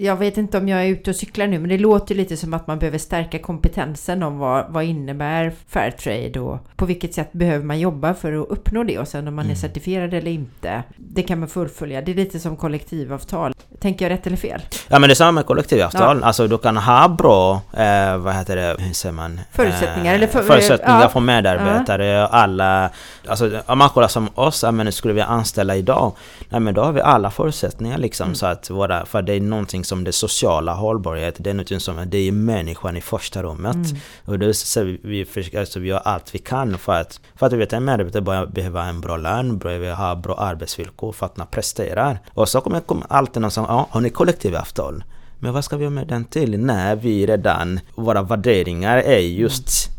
[0.00, 2.54] jag vet inte om jag är ute och cyklar nu, men det låter lite som
[2.54, 7.64] att man behöver stärka kompetensen om vad, vad innebär Fairtrade och på vilket sätt behöver
[7.64, 9.52] man jobba för att uppnå det och sen om man mm.
[9.52, 10.82] är certifierad eller inte.
[10.96, 12.02] Det kan man fullfölja.
[12.02, 13.54] Det är lite som kollektivavtal.
[13.80, 14.62] Tänker jag rätt eller fel?
[14.88, 16.18] Ja men det är samma med kollektivavtal.
[16.20, 16.26] Ja.
[16.26, 19.40] Alltså du kan ha bra, eh, vad heter det, hur säger man?
[19.52, 20.12] Förutsättningar?
[20.12, 21.08] Eh, eller för, förutsättningar ja.
[21.08, 22.06] för medarbetare.
[22.06, 22.26] Ja.
[22.26, 22.90] Alla,
[23.28, 26.12] alltså om man kollar som oss, men skulle vi anställa idag?
[26.48, 28.34] Nej men då har vi alla förutsättningar liksom mm.
[28.34, 32.04] så att våra, för det är någonting som det sociala hållbarhet, det är någonting som,
[32.06, 33.74] det är människan i första rummet.
[33.74, 33.96] Mm.
[34.24, 35.26] Och då så vi,
[35.58, 38.88] alltså, vi gör allt vi kan för att, för att vi vet att medarbetare behöver
[38.88, 42.18] en bra lön, behöver ha bra arbetsvillkor för att man presterar.
[42.34, 45.04] Och så kommer, kommer alltid någon som, ja, har ni kollektivavtal?
[45.38, 49.90] Men vad ska vi ha med den till när vi redan, våra värderingar är just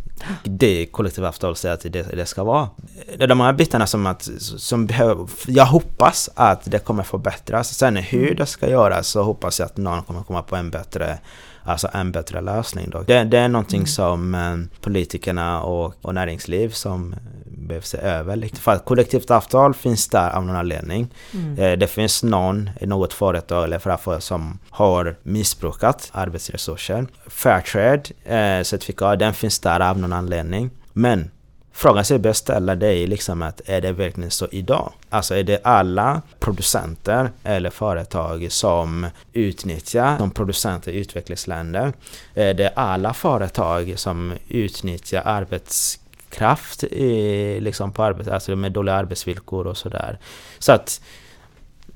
[0.43, 2.69] det kollektivavtal säger att det, det ska vara.
[3.17, 7.73] Det är de här bitarna som, att, som behöver, jag hoppas att det kommer förbättras.
[7.73, 11.19] Sen hur det ska göras så hoppas jag att någon kommer komma på en bättre
[11.63, 12.89] alltså en bättre lösning.
[12.89, 13.01] Då.
[13.01, 13.87] Det, det är någonting mm.
[13.87, 18.49] som eh, politikerna och, och näringsliv som behöver se över.
[18.55, 21.07] För att kollektivt avtal finns där av någon anledning.
[21.33, 21.59] Mm.
[21.59, 27.07] Eh, det finns någon, något företag eller framför som har missbrukat arbetsresurser.
[27.27, 30.69] Fairtrade eh, certifikat, den finns där av någon anledning.
[30.93, 31.31] Men
[31.73, 34.93] Frågan sig bör ställa det är liksom att är det verkligen så idag?
[35.09, 41.93] Alltså är det alla producenter eller företag som utnyttjar de producenter i utvecklingsländer?
[42.33, 49.67] Är det alla företag som utnyttjar arbetskraft i, liksom på arbets, alltså med dåliga arbetsvillkor
[49.67, 50.19] och sådär?
[50.59, 51.01] Så att,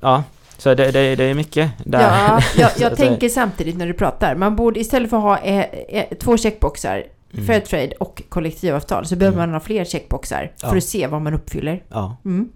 [0.00, 0.24] ja,
[0.58, 2.00] så det, det, det, är mycket där.
[2.00, 4.34] Ja, jag, jag tänker samtidigt när du pratar.
[4.34, 7.04] Man borde istället för att ha eh, eh, två checkboxar
[7.36, 7.46] mm.
[7.46, 9.50] Fairtrade och kollektivavtal så behöver mm.
[9.50, 10.68] man ha fler checkboxar ja.
[10.68, 11.82] för att se vad man uppfyller.
[11.88, 12.16] Ja.
[12.24, 12.48] Mm.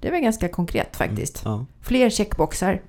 [0.00, 1.42] Det väl ganska konkret faktiskt.
[1.44, 1.66] Ja.
[1.82, 2.82] Fler checkboxar.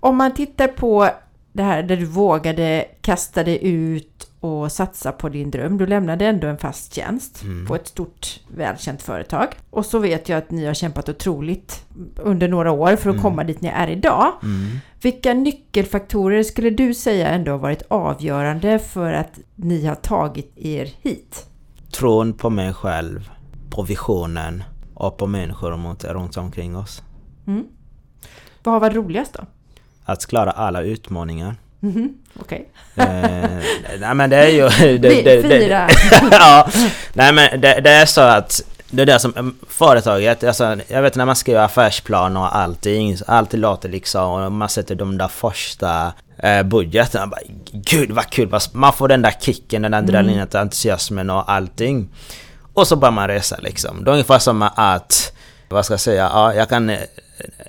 [0.00, 1.10] Om man tittar på
[1.52, 5.78] det här där du vågade kasta dig ut och satsa på din dröm.
[5.78, 7.66] Du lämnade ändå en fast tjänst mm.
[7.66, 9.48] på ett stort välkänt företag.
[9.70, 11.84] Och så vet jag att ni har kämpat otroligt
[12.16, 13.22] under några år för att mm.
[13.22, 14.32] komma dit ni är idag.
[14.42, 14.78] Mm.
[15.02, 20.90] Vilka nyckelfaktorer skulle du säga ändå har varit avgörande för att ni har tagit er
[21.02, 21.46] hit?
[21.90, 23.30] Tron på mig själv,
[23.70, 27.02] på visionen och på människor runt omkring oss.
[27.46, 27.64] Mm.
[28.62, 29.46] Vad har varit roligast då?
[30.04, 31.56] Att klara alla utmaningar.
[31.82, 32.08] Mm -hmm.
[32.40, 32.68] Okej.
[32.96, 33.06] Okay.
[33.06, 33.48] eh,
[34.00, 34.68] nej men det är ju...
[34.98, 35.88] Det, det, Fyra!
[36.30, 36.68] ja,
[37.12, 41.02] nej men det, det, är så att det är det som mm, företaget, alltså, jag
[41.02, 45.28] vet när man skriver affärsplan och allting, alltid låter liksom, och man sätter de där
[45.28, 47.40] första eh, budgeten, man bara,
[47.72, 50.62] gud vad kul, man får den där kicken, den där adrenalinet, mm.
[50.62, 52.08] entusiasmen och allting.
[52.72, 54.04] Och så börjar man resa liksom.
[54.04, 55.32] Det är ungefär som att
[55.68, 56.96] vad ska jag säga, ja, jag kan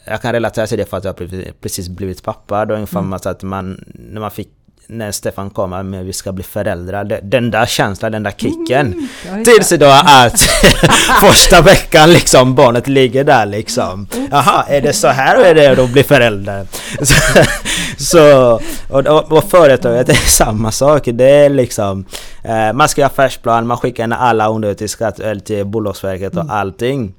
[0.06, 1.16] jag kan relatera till det för att jag
[1.62, 2.66] precis blivit pappa.
[2.66, 3.14] Då ungefär mm.
[3.14, 4.50] att man, när man fick
[4.90, 7.20] när Stefan kommer med vi ska bli föräldrar.
[7.24, 9.08] Den där känslan, den där kicken.
[9.28, 10.40] Mm, tills idag att
[11.22, 14.08] första veckan liksom barnet ligger där liksom.
[14.32, 16.68] Jaha, är det så här är det att bli förälder?
[17.98, 18.54] så,
[18.90, 21.02] och, och, och företaget är samma sak.
[21.06, 22.06] Det är liksom
[22.44, 26.44] eh, man ska göra affärsplan, man skickar in alla under till, skatt, till Bolagsverket och
[26.44, 26.56] mm.
[26.56, 27.14] allting.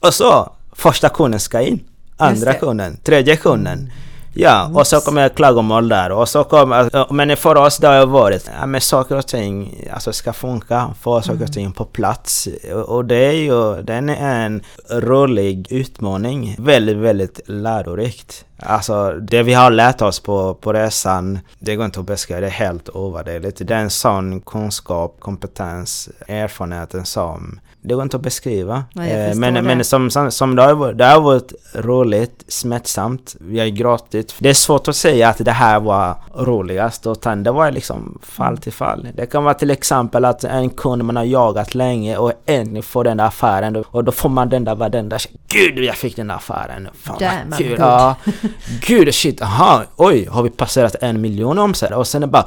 [0.00, 1.80] Och så, första kunden ska in.
[2.16, 3.78] Andra kunden, tredje kunden.
[3.78, 3.90] Mm.
[4.38, 7.12] Ja, och så kommer klagomål där och så kommer...
[7.12, 11.22] Men för oss det har varit, ja men saker och ting alltså ska funka, få
[11.22, 11.52] saker och mm.
[11.52, 12.48] ting på plats.
[12.86, 16.56] Och det är ju, den är en rolig utmaning.
[16.58, 18.44] Väldigt, väldigt lärorikt.
[18.58, 22.46] Alltså det vi har lärt oss på, på resan, det går inte att beskriva, det
[22.46, 23.60] är helt ovärderligt.
[23.64, 28.84] Det är en sån kunskap, kompetens, erfarenheten som det går inte att beskriva.
[28.92, 29.62] Nej, eh, men, det.
[29.62, 34.34] men som, som, som det, har varit, det har varit roligt, smärtsamt, vi har gråtit.
[34.38, 38.58] Det är svårt att säga att det här var roligast utan det var liksom fall
[38.58, 39.08] till fall.
[39.14, 43.04] Det kan vara till exempel att en kund man har jagat länge och äntligen får
[43.04, 45.18] den där affären och då får man den där varenda
[45.48, 46.88] Gud jag fick den där affären!
[46.94, 47.76] Fan Damn, vad kul!
[47.78, 48.16] Ja,
[48.86, 51.98] Gud shit, aha, oj har vi passerat en miljon omsättning?
[51.98, 52.46] Och sen är det bara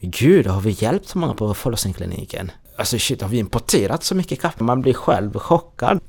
[0.00, 2.50] Gud, har vi hjälpt så många på förlossningskliniken?
[2.76, 4.64] Alltså shit, har vi importerat så mycket kaffe?
[4.64, 6.00] Man blir själv chockad.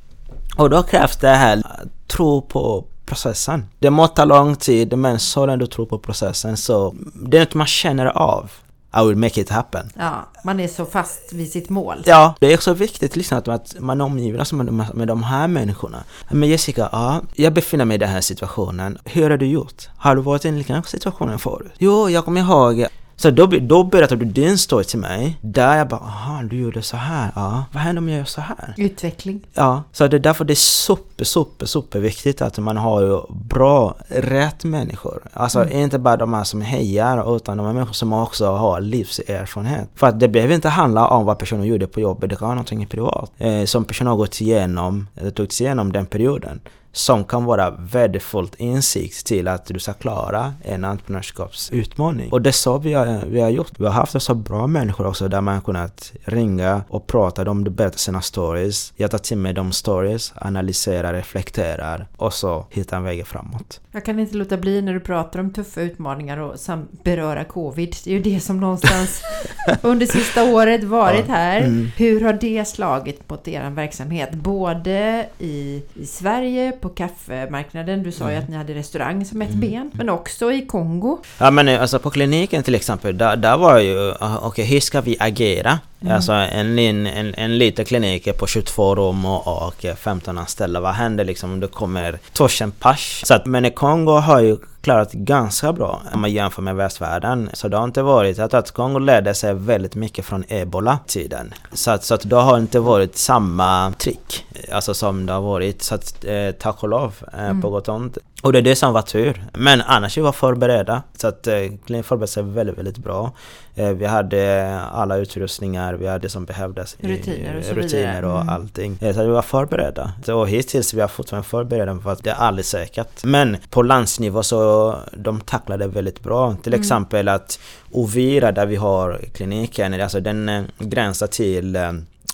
[0.58, 1.64] Och då krävs det här
[2.08, 3.66] tro på processen.
[3.80, 7.42] Det må ta lång tid, men så länge du tror på processen så det är
[7.42, 8.52] något man känner av.
[8.96, 9.90] I will make it happen.
[9.98, 12.04] Ja, man är så fast vid sitt mål.
[12.06, 16.04] Ja, det är också viktigt liksom, att man omgiver sig med, med de här människorna.
[16.32, 18.98] Men Jessica, ja, jag befinner mig i den här situationen.
[19.06, 19.90] Hur har du gjort?
[19.98, 21.72] Har du varit i en liknande situation förut?
[21.78, 25.88] Jo, jag kommer ihåg så då, då berättade du din story till mig, där jag
[25.88, 27.66] bara aha, du gjorde så här, ja.
[27.72, 28.74] Vad händer om jag gör så här?
[28.78, 29.42] Utveckling.
[29.54, 33.96] Ja, så det är därför det är super, super, super viktigt att man har bra,
[34.08, 35.22] rätt människor.
[35.34, 35.80] Alltså mm.
[35.80, 39.90] inte bara de här som hejar, utan de här människor som också har livserfarenhet.
[39.96, 42.56] För att det behöver inte handla om vad personen gjorde på jobbet, det kan vara
[42.56, 43.32] någonting privat.
[43.38, 46.60] Eh, som personen har gått igenom, eller tagit igenom den perioden
[46.96, 52.32] som kan vara värdefullt insikt till att du ska klara en entreprenörskapsutmaning.
[52.32, 53.72] Och det är så vi har, vi har gjort.
[53.80, 57.64] Vi har haft så bra människor också där man har kunnat ringa och prata, de
[57.64, 58.94] berättar sina stories.
[58.96, 63.80] Jag tar till mig de stories, analyserar, reflekterar och så hittar en väg framåt.
[63.92, 66.56] Jag kan inte låta bli när du pratar om tuffa utmaningar och
[67.04, 67.96] beröra covid.
[68.04, 69.22] Det är ju det som någonstans
[69.82, 71.62] under sista året varit här.
[71.62, 71.92] Mm.
[71.98, 74.34] Hur har det slagit mot er verksamhet?
[74.34, 78.04] Både i, i Sverige, på kaffemarknaden.
[78.04, 78.44] Du sa ju mm.
[78.44, 79.60] att ni hade restaurang som ett mm.
[79.60, 81.18] ben, men också i Kongo.
[81.38, 84.80] Ja men alltså på kliniken till exempel, där, där var ju, ah, okej okay, hur
[84.80, 85.80] ska vi agera?
[86.02, 86.16] Mm.
[86.16, 90.80] Alltså en, en, en liten klinik på 22 rum och, och 15 anställda.
[90.80, 93.22] Vad händer liksom om det kommer torsen pers?
[93.26, 97.50] Så att, men i Kongo har ju klarat ganska bra om man jämför med västvärlden.
[97.54, 101.54] Så det har inte varit, tror att Kongo lärde sig väldigt mycket från ebola-tiden.
[101.74, 105.82] Så att, så att det har inte varit samma trick, alltså som det har varit.
[105.82, 107.62] Så att eh, tack och lov, eh, mm.
[107.62, 108.18] på gott och ont.
[108.44, 109.44] Och det är det som var tur.
[109.54, 111.04] Men annars vi var förberedda.
[111.18, 113.32] Så att eh, Clean förberedde sig väldigt, väldigt bra.
[113.76, 116.98] Eh, vi hade alla utrustningar, vi hade det som behövdes.
[117.00, 118.50] Rutiner och så Rutiner och mm.
[118.50, 118.98] allting.
[119.02, 120.12] Eh, så vi var förberedda.
[120.28, 123.24] Och hittills vi har fortfarande förberedda för att det är aldrig säkert.
[123.24, 126.56] Men på landsnivå så de tacklade väldigt bra.
[126.64, 126.82] Till mm.
[126.82, 127.60] exempel att
[127.92, 131.78] Ovira där vi har kliniken, alltså den eh, gränsar till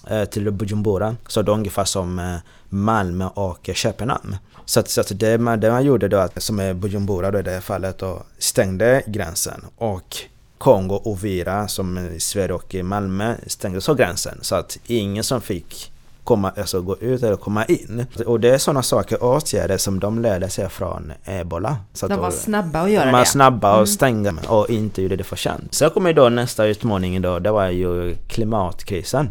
[0.08, 1.16] Eh, till Bujumbura.
[1.28, 2.36] Så det är ungefär som eh,
[2.70, 4.38] Malmö och Köpenhamn.
[4.66, 7.40] Så, att, så att det, man, det man gjorde då, att, som är Bujumbura då
[7.40, 9.66] i det fallet, och stängde gränsen.
[9.76, 10.18] Och
[10.58, 14.40] Kongo och Vira som är Sverige och Malmö stängde så gränsen.
[14.42, 15.92] Så att ingen som fick
[16.30, 18.06] komma, alltså gå ut eller komma in.
[18.26, 21.78] Och det är sådana saker, åtgärder som de lärde sig från ebola.
[21.94, 23.26] Så de var snabba att göra de var det.
[23.26, 23.88] snabba och mm.
[23.88, 25.74] stänga och inte gjorde det för sent.
[25.74, 29.30] Sen kommer då nästa utmaning då, det var ju klimatkrisen.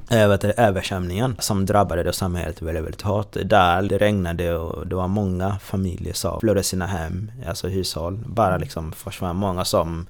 [0.56, 3.36] Översvämningen som drabbade då samhället väldigt, väldigt hårt.
[3.44, 8.18] Där det regnade och det var många familjer som förlorade sina hem, alltså hushåll.
[8.26, 9.36] Bara liksom försvann.
[9.36, 10.06] Många som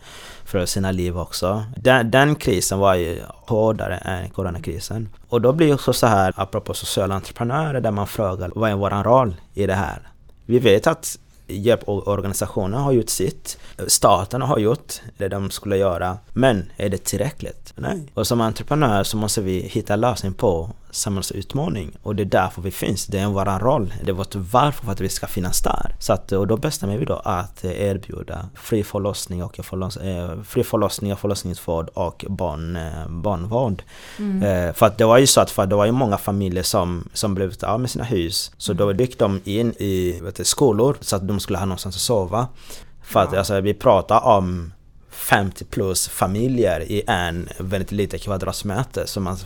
[0.48, 1.64] för sina liv också.
[1.76, 5.08] Den, den krisen var ju hårdare än coronakrisen.
[5.28, 8.74] Och då blir det också så här, apropå sociala entreprenörer, där man frågar vad är
[8.74, 10.08] vår roll i det här?
[10.46, 13.58] Vi vet att hjälporganisationer har gjort sitt.
[13.86, 16.18] Staten har gjort det de skulle göra.
[16.32, 17.72] Men är det tillräckligt?
[17.76, 18.12] Nej.
[18.14, 22.70] Och som entreprenör så måste vi hitta lösning på samhällsutmaning och det är därför vi
[22.70, 23.06] finns.
[23.06, 23.94] Det är vår roll.
[24.02, 25.94] Det är vårt varför för att vi ska finnas där.
[25.98, 30.64] Så att, och då bestämmer vi då att erbjuda fri förlossning och förloss, eh, fri
[30.64, 33.82] förlossning och förlossningsvård och barn, eh, barnvård.
[34.18, 34.42] Mm.
[34.42, 37.08] Eh, för att det var ju så att för det var ju många familjer som,
[37.12, 38.52] som blev av med sina hus.
[38.58, 42.02] Så då gick de in i vet skolor så att de skulle ha någonstans att
[42.02, 42.48] sova.
[43.02, 43.38] För att ja.
[43.38, 44.72] alltså, vi pratar om
[45.10, 49.06] 50 plus familjer i en väldigt liten kvadratmeter.
[49.06, 49.36] Så man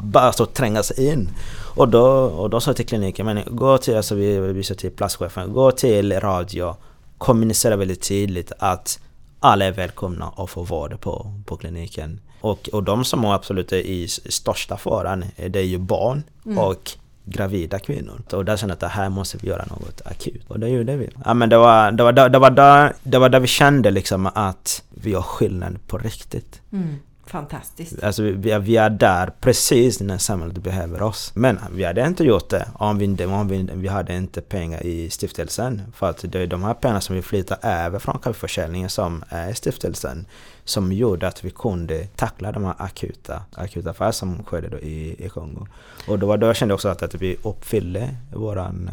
[0.00, 1.28] bara så tränga sig in.
[1.76, 4.74] Och då, och då sa jag till kliniken, men gå till, alltså vi, vi sa
[4.74, 6.76] till platschefen, gå till radio,
[7.18, 9.00] kommunicera väldigt tydligt att
[9.40, 12.20] alla är välkomna att få vård på, på kliniken.
[12.40, 16.58] Och, och de som absolut är i största faran, det är ju barn mm.
[16.58, 16.90] och
[17.24, 18.20] gravida kvinnor.
[18.32, 20.42] Och där kände jag att det här måste vi göra något akut.
[20.48, 21.10] Och det gjorde vi.
[21.24, 24.30] Ja men det var, det var, det var, där, det var där vi kände liksom
[24.34, 26.60] att vi gör skillnad på riktigt.
[26.72, 26.96] Mm.
[27.28, 28.02] Fantastiskt.
[28.02, 31.32] Alltså vi, vi är där precis när samhället behöver oss.
[31.34, 35.10] Men vi hade inte gjort det om vi, om vi, vi hade inte pengar i
[35.10, 35.82] stiftelsen.
[35.94, 39.52] För att det är de här pengarna som vi flyttar över från kaffeförsäljningen som är
[39.52, 40.26] stiftelsen
[40.64, 45.24] som gjorde att vi kunde tackla de här akuta, akuta fall som skedde då i,
[45.24, 45.66] i Kongo.
[46.08, 48.90] Och då, var, då kände jag också att, att vi uppfyllde våran...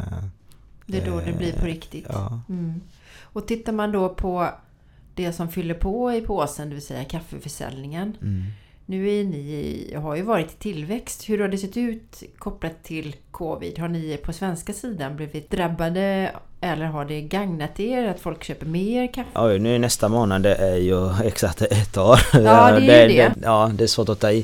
[0.86, 2.06] Det är då det blir på riktigt.
[2.08, 2.40] Ja.
[2.48, 2.80] Mm.
[3.22, 4.48] Och tittar man då på
[5.16, 8.16] det som fyller på i påsen, det vill säga kaffeförsäljningen.
[8.22, 8.42] Mm.
[8.88, 11.28] Nu är ni, har ju varit i tillväxt.
[11.28, 13.78] Hur har det sett ut kopplat till covid?
[13.78, 18.66] Har ni på svenska sidan blivit drabbade eller har det gagnat er att folk köper
[18.66, 19.30] mer kaffe?
[19.34, 22.18] Oj, nu nästa månad är ju exakt ett år.
[22.32, 23.06] Ja, det är det, det.
[23.06, 23.34] det.
[23.42, 24.40] Ja, det är svårt att ta i.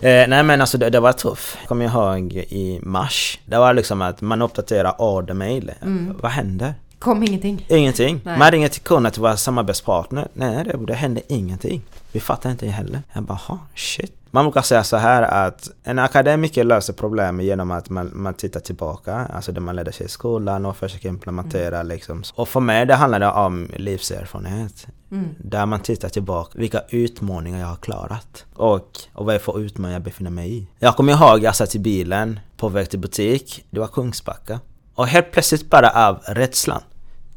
[0.00, 1.58] Eh, nej men alltså det, det var tufft.
[1.66, 3.38] Kommer jag ihåg i mars.
[3.46, 5.72] Det var liksom att man uppdaterar ordermail.
[5.82, 6.16] Mm.
[6.22, 6.74] Vad händer?
[7.04, 7.66] Kom ingenting?
[7.68, 8.20] Ingenting.
[8.24, 8.38] Nej.
[8.38, 10.28] Man ringer till kunden till våra samarbetspartner.
[10.32, 11.82] Nej, det, det hände ingenting.
[12.12, 13.02] Vi fattar inte heller.
[13.12, 14.12] Jag bara, shit.
[14.30, 18.60] Man brukar säga så här att en akademiker löser problem genom att man, man tittar
[18.60, 21.88] tillbaka, alltså det man lärde sig i skolan och försöker implementera mm.
[21.88, 22.22] liksom.
[22.34, 24.86] Och för mig det handlar det om livserfarenhet.
[25.10, 25.28] Mm.
[25.38, 28.44] Där man tittar tillbaka, vilka utmaningar jag har klarat.
[28.54, 30.66] Och, och vad är för utmaningar jag befinner mig i.
[30.78, 34.60] Jag kommer ihåg, jag satt i bilen på väg till butik, det var Kungsbacka.
[34.94, 36.82] Och helt plötsligt bara av rädslan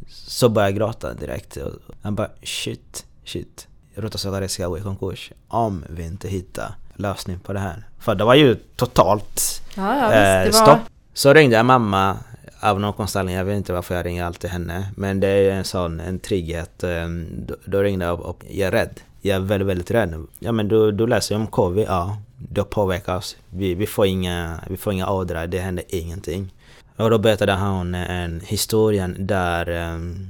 [0.09, 1.57] så började jag gråta direkt.
[2.01, 3.67] Jag bara shit, shit.
[3.95, 7.83] Rotasodare ska gå i konkurs om vi inte hittar lösning på det här.
[7.99, 10.79] För det var ju totalt ja, ja, eh, visst, stopp.
[11.13, 12.17] Så ringde jag mamma
[12.59, 14.91] av någon konstellation, jag vet inte varför jag ringer alltid henne.
[14.95, 16.83] Men det är en sån, en trygghet.
[16.83, 18.99] Ehm, då, då ringde jag och jag är rädd.
[19.21, 20.25] Jag är väldigt, väldigt rädd.
[20.39, 22.17] Ja men du, du läser om covid, ja.
[22.37, 23.37] Det påverkar oss.
[23.49, 26.53] Vi, vi, får inga, vi får inga ordrar, det händer ingenting.
[26.97, 30.29] Och då berättade han eh, en historia där ehm,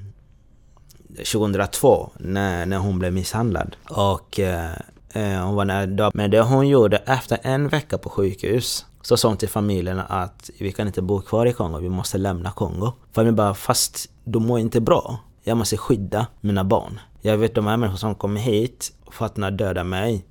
[1.09, 3.75] um, 2002 när, när hon blev misshandlad.
[3.89, 9.17] Och uh, hon var nära Men det hon gjorde efter en vecka på sjukhus så
[9.17, 12.51] sa hon till familjen att vi kan inte bo kvar i Kongo, vi måste lämna
[12.51, 12.91] Kongo.
[13.11, 15.19] Familjen bara, fast du mår inte bra.
[15.43, 16.99] Jag måste skydda mina barn.
[17.21, 20.25] Jag vet de här människorna som kommer hit för att döda mig.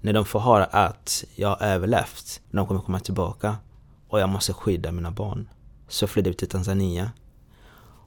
[0.00, 3.56] När de får höra att jag har överlevt, de kommer komma tillbaka.
[4.08, 5.48] Och jag måste skydda mina barn
[5.92, 7.10] så flydde vi till Tanzania.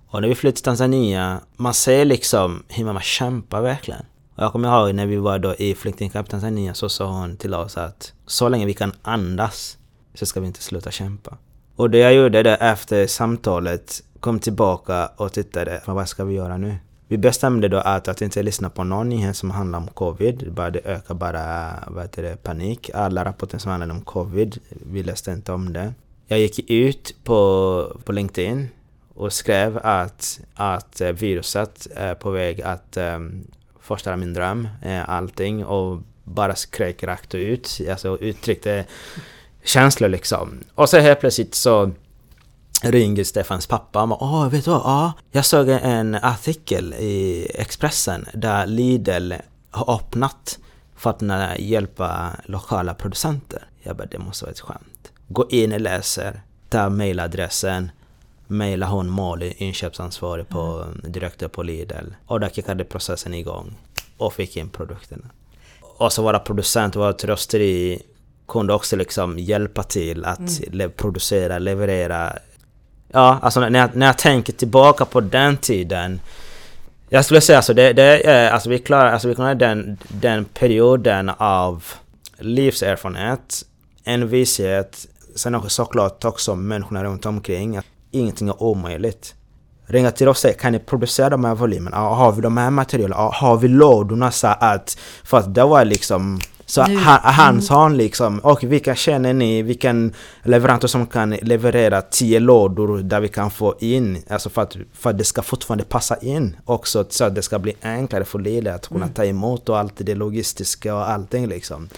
[0.07, 4.05] Och när vi flydde till Tanzania, man ser liksom hur man kämpar verkligen.
[4.35, 7.37] Och jag kommer ihåg när vi var då i flyktingkamp i Tanzania så sa hon
[7.37, 9.77] till oss att så länge vi kan andas
[10.13, 11.37] så ska vi inte sluta kämpa.
[11.75, 16.57] Och det jag gjorde det efter samtalet kom tillbaka och tittade, vad ska vi göra
[16.57, 16.75] nu?
[17.07, 20.53] Vi bestämde då att, att inte lyssna på någon nyhet som handlar om covid.
[20.53, 22.89] Bara det ökar bara vad heter det, panik.
[22.93, 25.93] Alla rapporter som handlar om covid, vi läste inte om det.
[26.27, 28.69] Jag gick ut på, på LinkedIn
[29.13, 33.47] och skrev att, att eh, viruset är på väg att um,
[33.81, 38.85] förstöra min dröm, eh, allting och bara skrek rakt ut, alltså uttryckte
[39.63, 40.63] känslor liksom.
[40.75, 41.91] Och så helt plötsligt så
[42.83, 44.81] ringer Stefans pappa och bara, Åh, vet du vad?
[44.81, 49.33] Ja, jag såg en artikel i Expressen där Lidl
[49.71, 50.59] har öppnat
[50.95, 53.67] för att hjälpa lokala producenter.
[53.83, 54.94] Jag bara, det måste vara ett skämt.
[55.27, 57.91] Gå in och läser, ta mailadressen,
[58.47, 61.11] mejla hon Molly, inköpsansvarig på, mm.
[61.11, 62.05] direktör på Lidl.
[62.25, 63.75] Och där kickade processen igång
[64.17, 65.25] och fick in produkterna.
[65.81, 68.01] Och så våra producent, våra rösteri
[68.47, 70.71] kunde också liksom hjälpa till att mm.
[70.71, 72.37] le producera, leverera.
[73.11, 76.19] Ja, alltså när jag, när jag tänker tillbaka på den tiden
[77.09, 80.45] jag skulle säga alltså, det, det är, alltså vi klarar, alltså vi klarar den, den
[80.45, 81.83] perioden av
[82.37, 83.63] livserfarenhet,
[84.03, 87.77] en vishet, Sen också såklart också människorna runt omkring.
[87.77, 89.35] Att ingenting är omöjligt.
[89.87, 91.97] Ringa till oss och säga, kan ni producera de här volymerna?
[91.97, 93.17] Har vi de här materialen?
[93.17, 94.97] Har vi lådorna så att...
[95.23, 97.61] För att det var liksom Så Nu- han, han mm.
[97.61, 100.13] sa liksom, och vilka känner ni, vilken
[100.43, 105.09] leverantör som kan leverera 10 lådor där vi kan få in, alltså för att, för
[105.09, 108.73] att det ska fortfarande passa in också så att det ska bli enklare för Lille
[108.73, 109.13] att kunna Mm.
[109.13, 111.89] ta emot och allt det logistiska och allting liksom.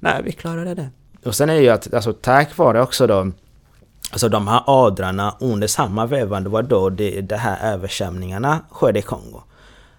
[0.00, 0.90] Nej, vi klarade det.
[1.24, 3.30] Och sen är det ju att, alltså tack vare också då
[4.10, 9.02] Alltså de här adrarna under samma vevande var då det, det här översvämningarna skedde i
[9.02, 9.42] Kongo.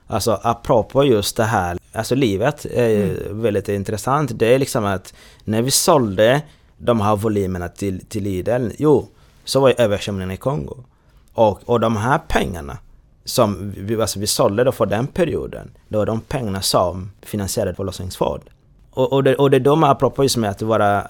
[0.07, 4.31] Alltså apropå just det här, alltså livet är ju väldigt intressant.
[4.35, 5.13] Det är liksom att
[5.43, 6.41] när vi sålde
[6.77, 9.07] de här volymerna till, till Lidl, jo,
[9.43, 10.77] så var ju översvämningen i Kongo.
[11.33, 12.77] Och, och de här pengarna
[13.25, 17.75] som vi, alltså vi sålde då för den perioden, det var de pengarna som finansierade
[17.75, 18.41] förlossningsvård.
[18.91, 21.07] Och, och, det, och det är då man, apropå just med att vara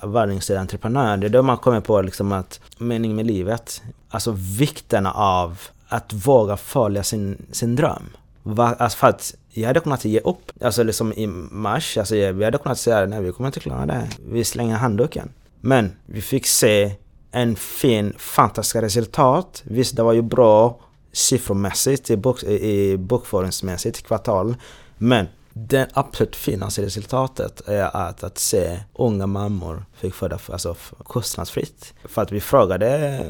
[0.59, 5.59] entreprenör, det är då man kommer på liksom att mening med livet, alltså vikten av
[5.87, 8.09] att våga följa sin, sin dröm.
[8.43, 12.33] Va, alltså för att jag hade kunnat ge upp, alltså liksom i mars, alltså jag,
[12.33, 15.29] vi hade kunnat säga nej vi kommer inte klara det, vi slänger handduken.
[15.61, 16.91] Men vi fick se
[17.31, 19.63] en fin, fantastiska resultat.
[19.65, 20.79] Visst, det var ju bra
[21.11, 24.55] siffromässigt, i, bok, i bokföringsmässigt kvartal.
[24.97, 25.27] Men
[25.67, 31.93] det absolut finaste resultatet är att, att se unga mammor fick föda alltså, kostnadsfritt.
[32.03, 33.21] För att vi frågade,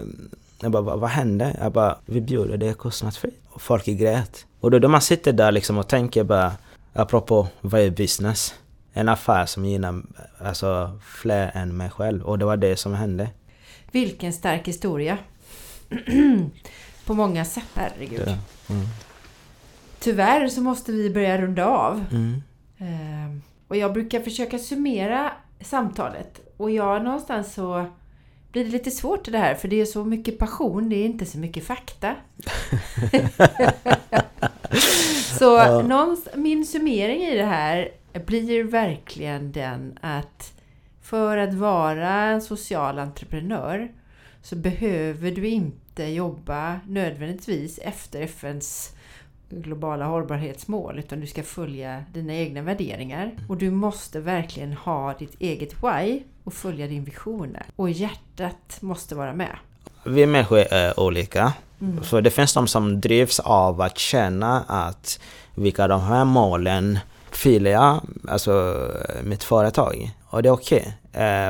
[0.61, 1.55] jag bara, vad, vad hände?
[1.61, 3.41] Jag bara, vi bjuder det kostnadsfritt.
[3.49, 4.45] Och folk grät.
[4.59, 6.53] Och då, då man sitter där liksom och tänker bara,
[6.93, 8.53] apropå vad är business?
[8.93, 10.01] En affär som gynnar
[10.39, 12.23] alltså, fler än mig själv.
[12.23, 13.29] Och det var det som hände.
[13.91, 15.17] Vilken stark historia.
[17.05, 17.63] På många sätt.
[17.73, 18.25] Herregud.
[18.25, 18.39] Det,
[18.73, 18.87] mm.
[19.99, 22.05] Tyvärr så måste vi börja runda av.
[22.11, 22.41] Mm.
[22.77, 25.31] Ehm, Och jag brukar försöka summera
[25.61, 26.39] samtalet.
[26.57, 27.85] Och jag någonstans så
[28.51, 31.25] blir det lite svårt det här för det är så mycket passion, det är inte
[31.25, 32.15] så mycket fakta.
[35.39, 35.81] så Ja.
[35.81, 37.89] någonstans, min summering i det här
[38.25, 40.53] blir verkligen den att
[41.01, 43.91] för att vara en social entreprenör
[44.41, 48.91] så behöver du inte jobba nödvändigtvis efter FNs
[49.49, 53.31] globala hållbarhetsmål utan du ska följa dina egna värderingar.
[53.47, 57.57] Och du måste verkligen ha ditt eget why och följa din vision.
[57.75, 59.57] Och hjärtat måste vara med.
[60.03, 61.53] Vi människor är olika.
[61.81, 62.03] Mm.
[62.03, 65.19] För det finns de som drivs av att känna att
[65.55, 66.99] vilka de här målen
[67.31, 68.85] fyller jag, alltså
[69.23, 70.11] mitt företag.
[70.29, 70.83] Och det är okej.
[70.87, 70.93] Eh,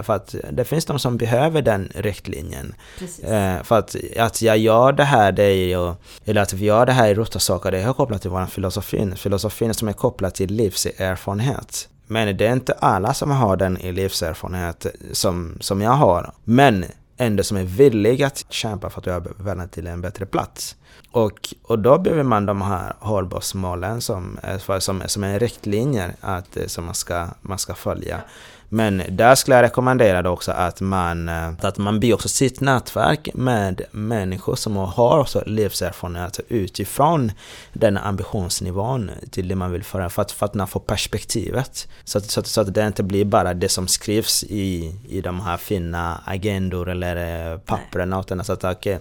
[0.03, 2.75] för att det finns de som behöver den riktlinjen.
[2.99, 3.25] Precis.
[3.25, 5.93] Eh, för att, att jag gör det här, det är ju,
[6.25, 9.15] eller att vi gör det här i Rotasaker, det är kopplat till vår filosofin.
[9.15, 11.89] Filosofin som är kopplad till livserfarenhet.
[12.07, 16.31] Men det är inte alla som har den i livserfarenhet som, som jag har.
[16.43, 16.85] Men
[17.17, 20.75] ändå som är villiga att kämpa för att världen till en bättre plats.
[21.11, 26.57] Och, och då behöver man de här hållbarhetsmålen som, för- som, som är riktlinjer att,
[26.57, 28.21] eh, som man ska, man ska följa.
[28.69, 33.29] Men där skulle jag rekommendera också att man, eh, att man bygger också sitt nätverk
[33.33, 37.31] med människor som har också livserfarenhet utifrån
[37.73, 41.87] den ambitionsnivån till det man vill föra, för att, för att man får perspektivet.
[42.03, 45.21] Så att, så, att, så att det inte blir bara det som skrivs i, i
[45.21, 48.13] de här fina agendor eller eh, pappren.
[48.13, 48.99] Utan så att okej,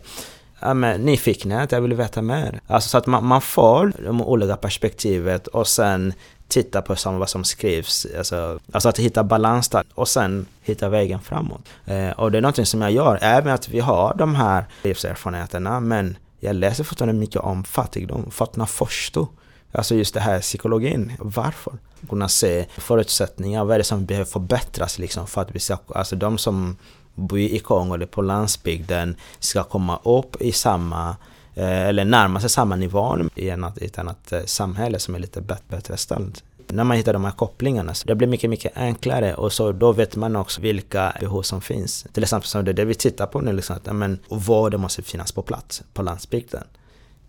[0.61, 2.61] Ja, men nyfikenhet, jag vill veta mer.
[2.67, 6.13] Alltså så att man, man får de olika perspektivet och sen
[6.49, 8.07] titta på som, vad som skrivs.
[8.19, 11.63] Alltså, alltså att hitta balans där och sen hitta vägen framåt.
[11.87, 15.81] Eh, och det är någonting som jag gör, även att vi har de här livserfarenheterna
[15.81, 19.29] men jag läser fortfarande mycket om fattigdom Fatna att förstå.
[19.73, 21.73] Alltså just det här psykologin, varför?
[22.09, 26.17] Kunna se förutsättningar, vad är det som behöver förbättras liksom för att vi ska, alltså
[26.17, 26.77] de som
[27.15, 31.17] bor i Kongo eller på landsbygden ska komma upp i samma
[31.59, 35.19] Eh, eller närma sig samma nivå i ett, i ett annat eh, samhälle som är
[35.19, 36.45] lite bättre, ställt.
[36.69, 39.93] När man hittar de här kopplingarna, så det blir mycket, mycket enklare och så då
[39.93, 42.07] vet man också vilka behov som finns.
[42.13, 45.33] Till exempel som det, det vi tittar på nu, liksom, att, men, vad måste finnas
[45.33, 46.65] på plats på landsbygden.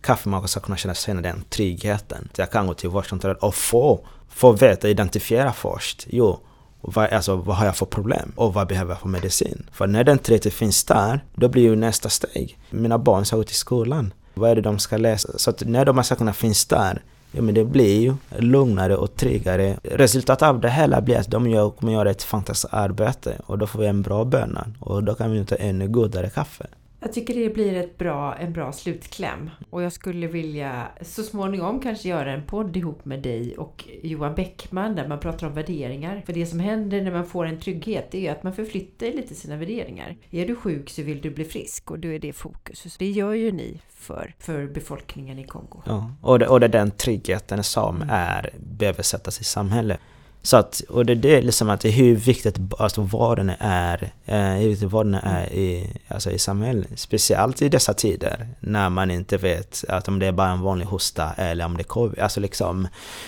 [0.01, 2.29] Kaffemakaren ska kunna känna, känna den tryggheten.
[2.33, 6.07] Så jag kan gå till vårdcentralen och få, få veta, identifiera först.
[6.09, 6.39] Jo,
[6.81, 8.31] vad, alltså, vad har jag för problem?
[8.35, 9.69] Och vad behöver jag för medicin?
[9.73, 12.59] För när den tryggheten finns där, då blir ju nästa steg.
[12.69, 14.13] Mina barn ska gå till skolan.
[14.39, 15.37] Vad är det de ska läsa?
[15.37, 19.15] Så att när de här sakerna finns där, ja men det blir ju lugnare och
[19.15, 19.77] tryggare.
[19.83, 23.67] Resultatet av det hela blir att de gör, kommer göra ett fantastiskt arbete och då
[23.67, 26.67] får vi en bra böna och då kan vi ta ännu godare kaffe.
[27.01, 29.49] Jag tycker det blir ett bra, en bra slutkläm.
[29.69, 34.35] Och jag skulle vilja så småningom kanske göra en podd ihop med dig och Johan
[34.35, 36.23] Bäckman där man pratar om värderingar.
[36.25, 39.57] För det som händer när man får en trygghet är att man förflyttar lite sina
[39.57, 40.17] värderingar.
[40.29, 42.79] Är du sjuk så vill du bli frisk och då är det fokus.
[42.79, 45.81] Så det gör ju ni för, för befolkningen i Kongo.
[45.85, 46.11] Ja.
[46.21, 49.99] Och, det, och det är den tryggheten som är, behöver sättas i samhället.
[50.41, 54.39] Så att, och det, det är liksom att hur viktigt alltså vad den är, eh,
[54.39, 56.87] hur viktigt vad den är i, alltså i samhället.
[56.95, 60.85] Speciellt i dessa tider när man inte vet att om det är bara en vanlig
[60.85, 62.19] hosta eller om det är covid.
[62.19, 62.87] Alltså liksom,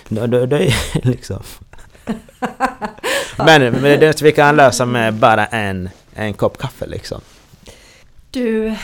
[0.10, 0.76] det, det, det är
[1.08, 1.44] liksom...
[3.38, 7.22] men, men det är det vi kan lösa med bara en, en kopp kaffe liksom.
[8.32, 8.76] Du,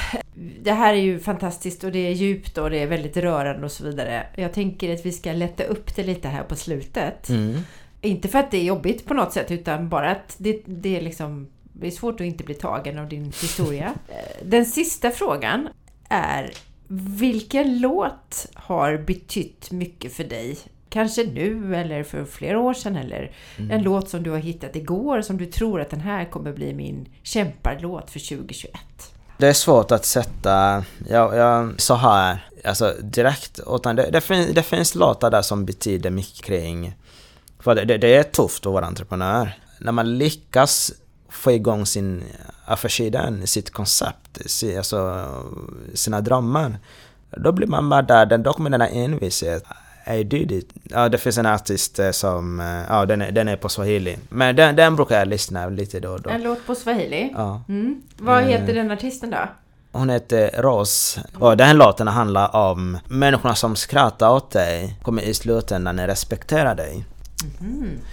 [0.61, 3.71] det här är ju fantastiskt och det är djupt och det är väldigt rörande och
[3.71, 4.28] så vidare.
[4.36, 7.30] Jag tänker att vi ska lätta upp det lite här på slutet.
[7.30, 7.63] Mm.
[8.02, 11.02] Inte för att det är jobbigt på något sätt utan bara att det, det är
[11.02, 11.48] liksom
[11.80, 13.93] det är svårt att inte bli tagen av din historia.
[14.43, 15.70] Den sista frågan
[16.10, 16.52] är
[17.20, 20.58] Vilken låt har betytt mycket för dig?
[20.89, 23.72] Kanske nu eller för flera år sedan eller Mm.
[23.72, 26.74] en låt som du har hittat igår som du tror att den här kommer bli
[26.74, 28.72] min kämparlåt för 2021.
[29.38, 34.48] Det är svårt att sätta, jag, jag så här, alltså direkt, utan det, det, finns,
[34.54, 36.95] det finns låtar där som betyder mycket kring,
[37.60, 39.60] för det, det, är tufft att vara entreprenör.
[39.80, 40.91] När man lyckas
[41.30, 42.24] få igång sin
[42.66, 44.38] affärssida, sitt koncept,
[44.78, 45.26] alltså
[45.93, 46.78] sina drömmar,
[47.38, 49.74] då blir man bara där, då kommer den här envisheten.
[50.14, 50.70] I did it.
[50.84, 54.18] Ja, det finns en artist eh, som, eh, ja den är, den är på swahili.
[54.30, 56.30] Men den, den brukar jag lyssna lite då och då.
[56.30, 57.34] En låt på swahili.
[57.36, 57.62] Ja.
[57.70, 58.01] Mm.
[58.18, 58.47] Vad Eh.
[58.47, 59.38] heter den artisten då?
[59.91, 65.22] Hon heter Ros och den här låten handlar om människorna som skrattar åt dig kommer
[65.22, 67.05] i slutändan respektera dig.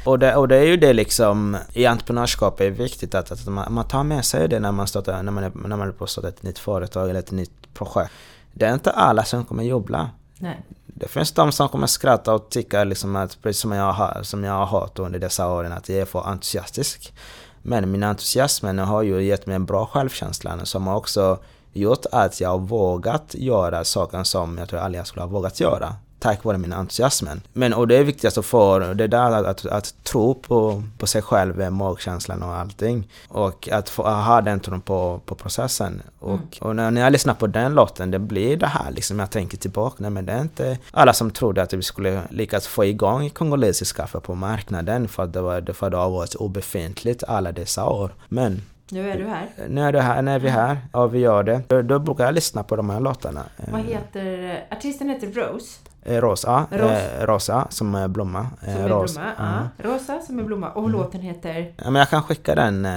[0.04, 3.72] Och, det, och det är ju det liksom i entreprenörskap är viktigt att, att man,
[3.72, 6.04] man tar med sig det när man, startar, när man, är, när man är på
[6.04, 8.12] att starta ett nytt företag eller ett nytt projekt.
[8.52, 10.10] Det är inte alla som kommer jubla.
[10.38, 10.60] Nej.
[10.86, 14.44] Det finns de som kommer skratta och tycka liksom att, precis som jag, har, som
[14.44, 17.14] jag har hört under dessa åren, att jag är för entusiastisk.
[17.62, 21.38] Men min entusiasm har ju gett mig en bra självkänsla som har också
[21.72, 25.60] gjort att jag har vågat göra saker som jag tror aldrig jag skulle ha vågat
[25.60, 25.94] göra.
[26.24, 27.26] Tack vare min entusiasm.
[27.52, 31.06] Men och det är viktigast att få det där att, att, att tro på, på
[31.06, 33.08] sig själv, magkänslan och allting.
[33.28, 36.02] Och att få, ha den tron på, på processen.
[36.18, 39.30] Och, och när, när jag lyssnar på den låten, det blir det här liksom, jag
[39.30, 42.84] tänker tillbaka, nej men det är inte alla som trodde att vi skulle lyckas få
[42.84, 47.52] igång kongolesisk kaffe på marknaden för att det, var, för det har varit obefintligt alla
[47.52, 48.14] dessa år.
[48.28, 49.48] Men Nu är du här.
[49.68, 52.24] nu är, det här, när vi är här och vi gör det, då, då brukar
[52.24, 53.44] jag lyssna på de här låtarna.
[53.72, 54.66] Vad heter...
[54.70, 55.78] Artisten heter Rose.
[56.06, 56.90] Eh, Rosa, Ros.
[56.90, 58.46] eh, rosa som är blomma.
[58.60, 59.14] Som Eh, är ros.
[59.14, 59.30] blomma.
[59.38, 59.44] Ja.
[59.44, 59.68] Mm.
[59.82, 59.90] Ja.
[59.90, 60.70] Rosa som är blomma.
[60.70, 61.72] Och låten heter...
[61.76, 62.92] Ja, men jag kan skicka den eh,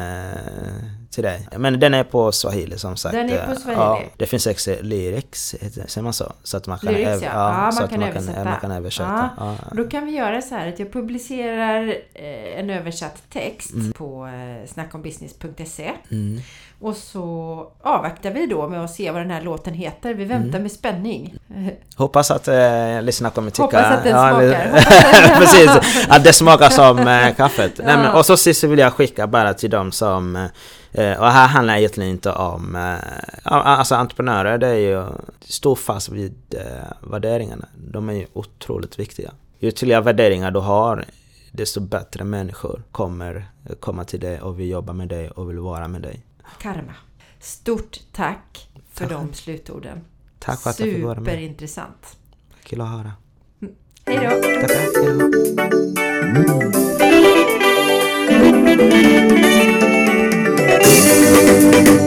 [1.12, 1.48] till dig.
[1.58, 3.14] Men den är på swahili som sagt.
[3.16, 3.82] Den är på swahili.
[3.82, 5.56] Ja, det finns också lyrics,
[5.88, 6.32] säger man så?
[6.44, 7.30] Så att man kan, Lyrics, ja.
[7.34, 8.44] Ja, man så att kan man översätta.
[8.44, 9.30] man kan översätta.
[9.38, 9.56] Ja.
[9.72, 11.96] Då kan vi göra så här att jag publicerar
[12.58, 16.42] en översatt text på eh, snackombusiness.se Mm.
[16.80, 20.14] Och så avvaktar vi då med att se vad den här låten heter.
[20.14, 20.62] Vi väntar Mm.
[20.62, 21.34] med spänning.
[21.96, 23.64] Hoppas att eh, lyssnarna kommer tycka...
[23.64, 25.40] Hoppas att den ja, smakar.
[25.40, 25.72] Precis,
[26.10, 27.72] att det smakar som eh, kaffet.
[27.78, 28.18] Nej, men, Ja.
[28.20, 30.36] och så sist så vill jag skicka bara till dem som...
[30.92, 32.76] Eh, och här handlar det egentligen inte om...
[32.76, 32.96] Eh,
[33.46, 35.06] ja, alltså entreprenörer, det är ju...
[35.40, 37.66] Stå fast vid eh, värderingarna.
[37.76, 39.32] De är ju otroligt viktiga.
[39.60, 41.06] Ju tydligare värderingar du har,
[41.52, 43.46] desto bättre människor kommer
[43.80, 46.24] komma till dig och vill jobba med dig och vill vara med dig.
[46.60, 46.94] Karma.
[47.40, 49.18] Stort tack för Tack.
[49.18, 50.02] de slutorden.
[50.40, 51.26] Tack för att jag fick vara med.
[51.34, 52.18] Superintressant.
[52.64, 53.12] Kul att höra.
[54.06, 54.42] Hej då!
[54.62, 54.78] Tackar.
[56.28, 56.88] Hejdå.
[61.18, 62.07] Wanaokudharau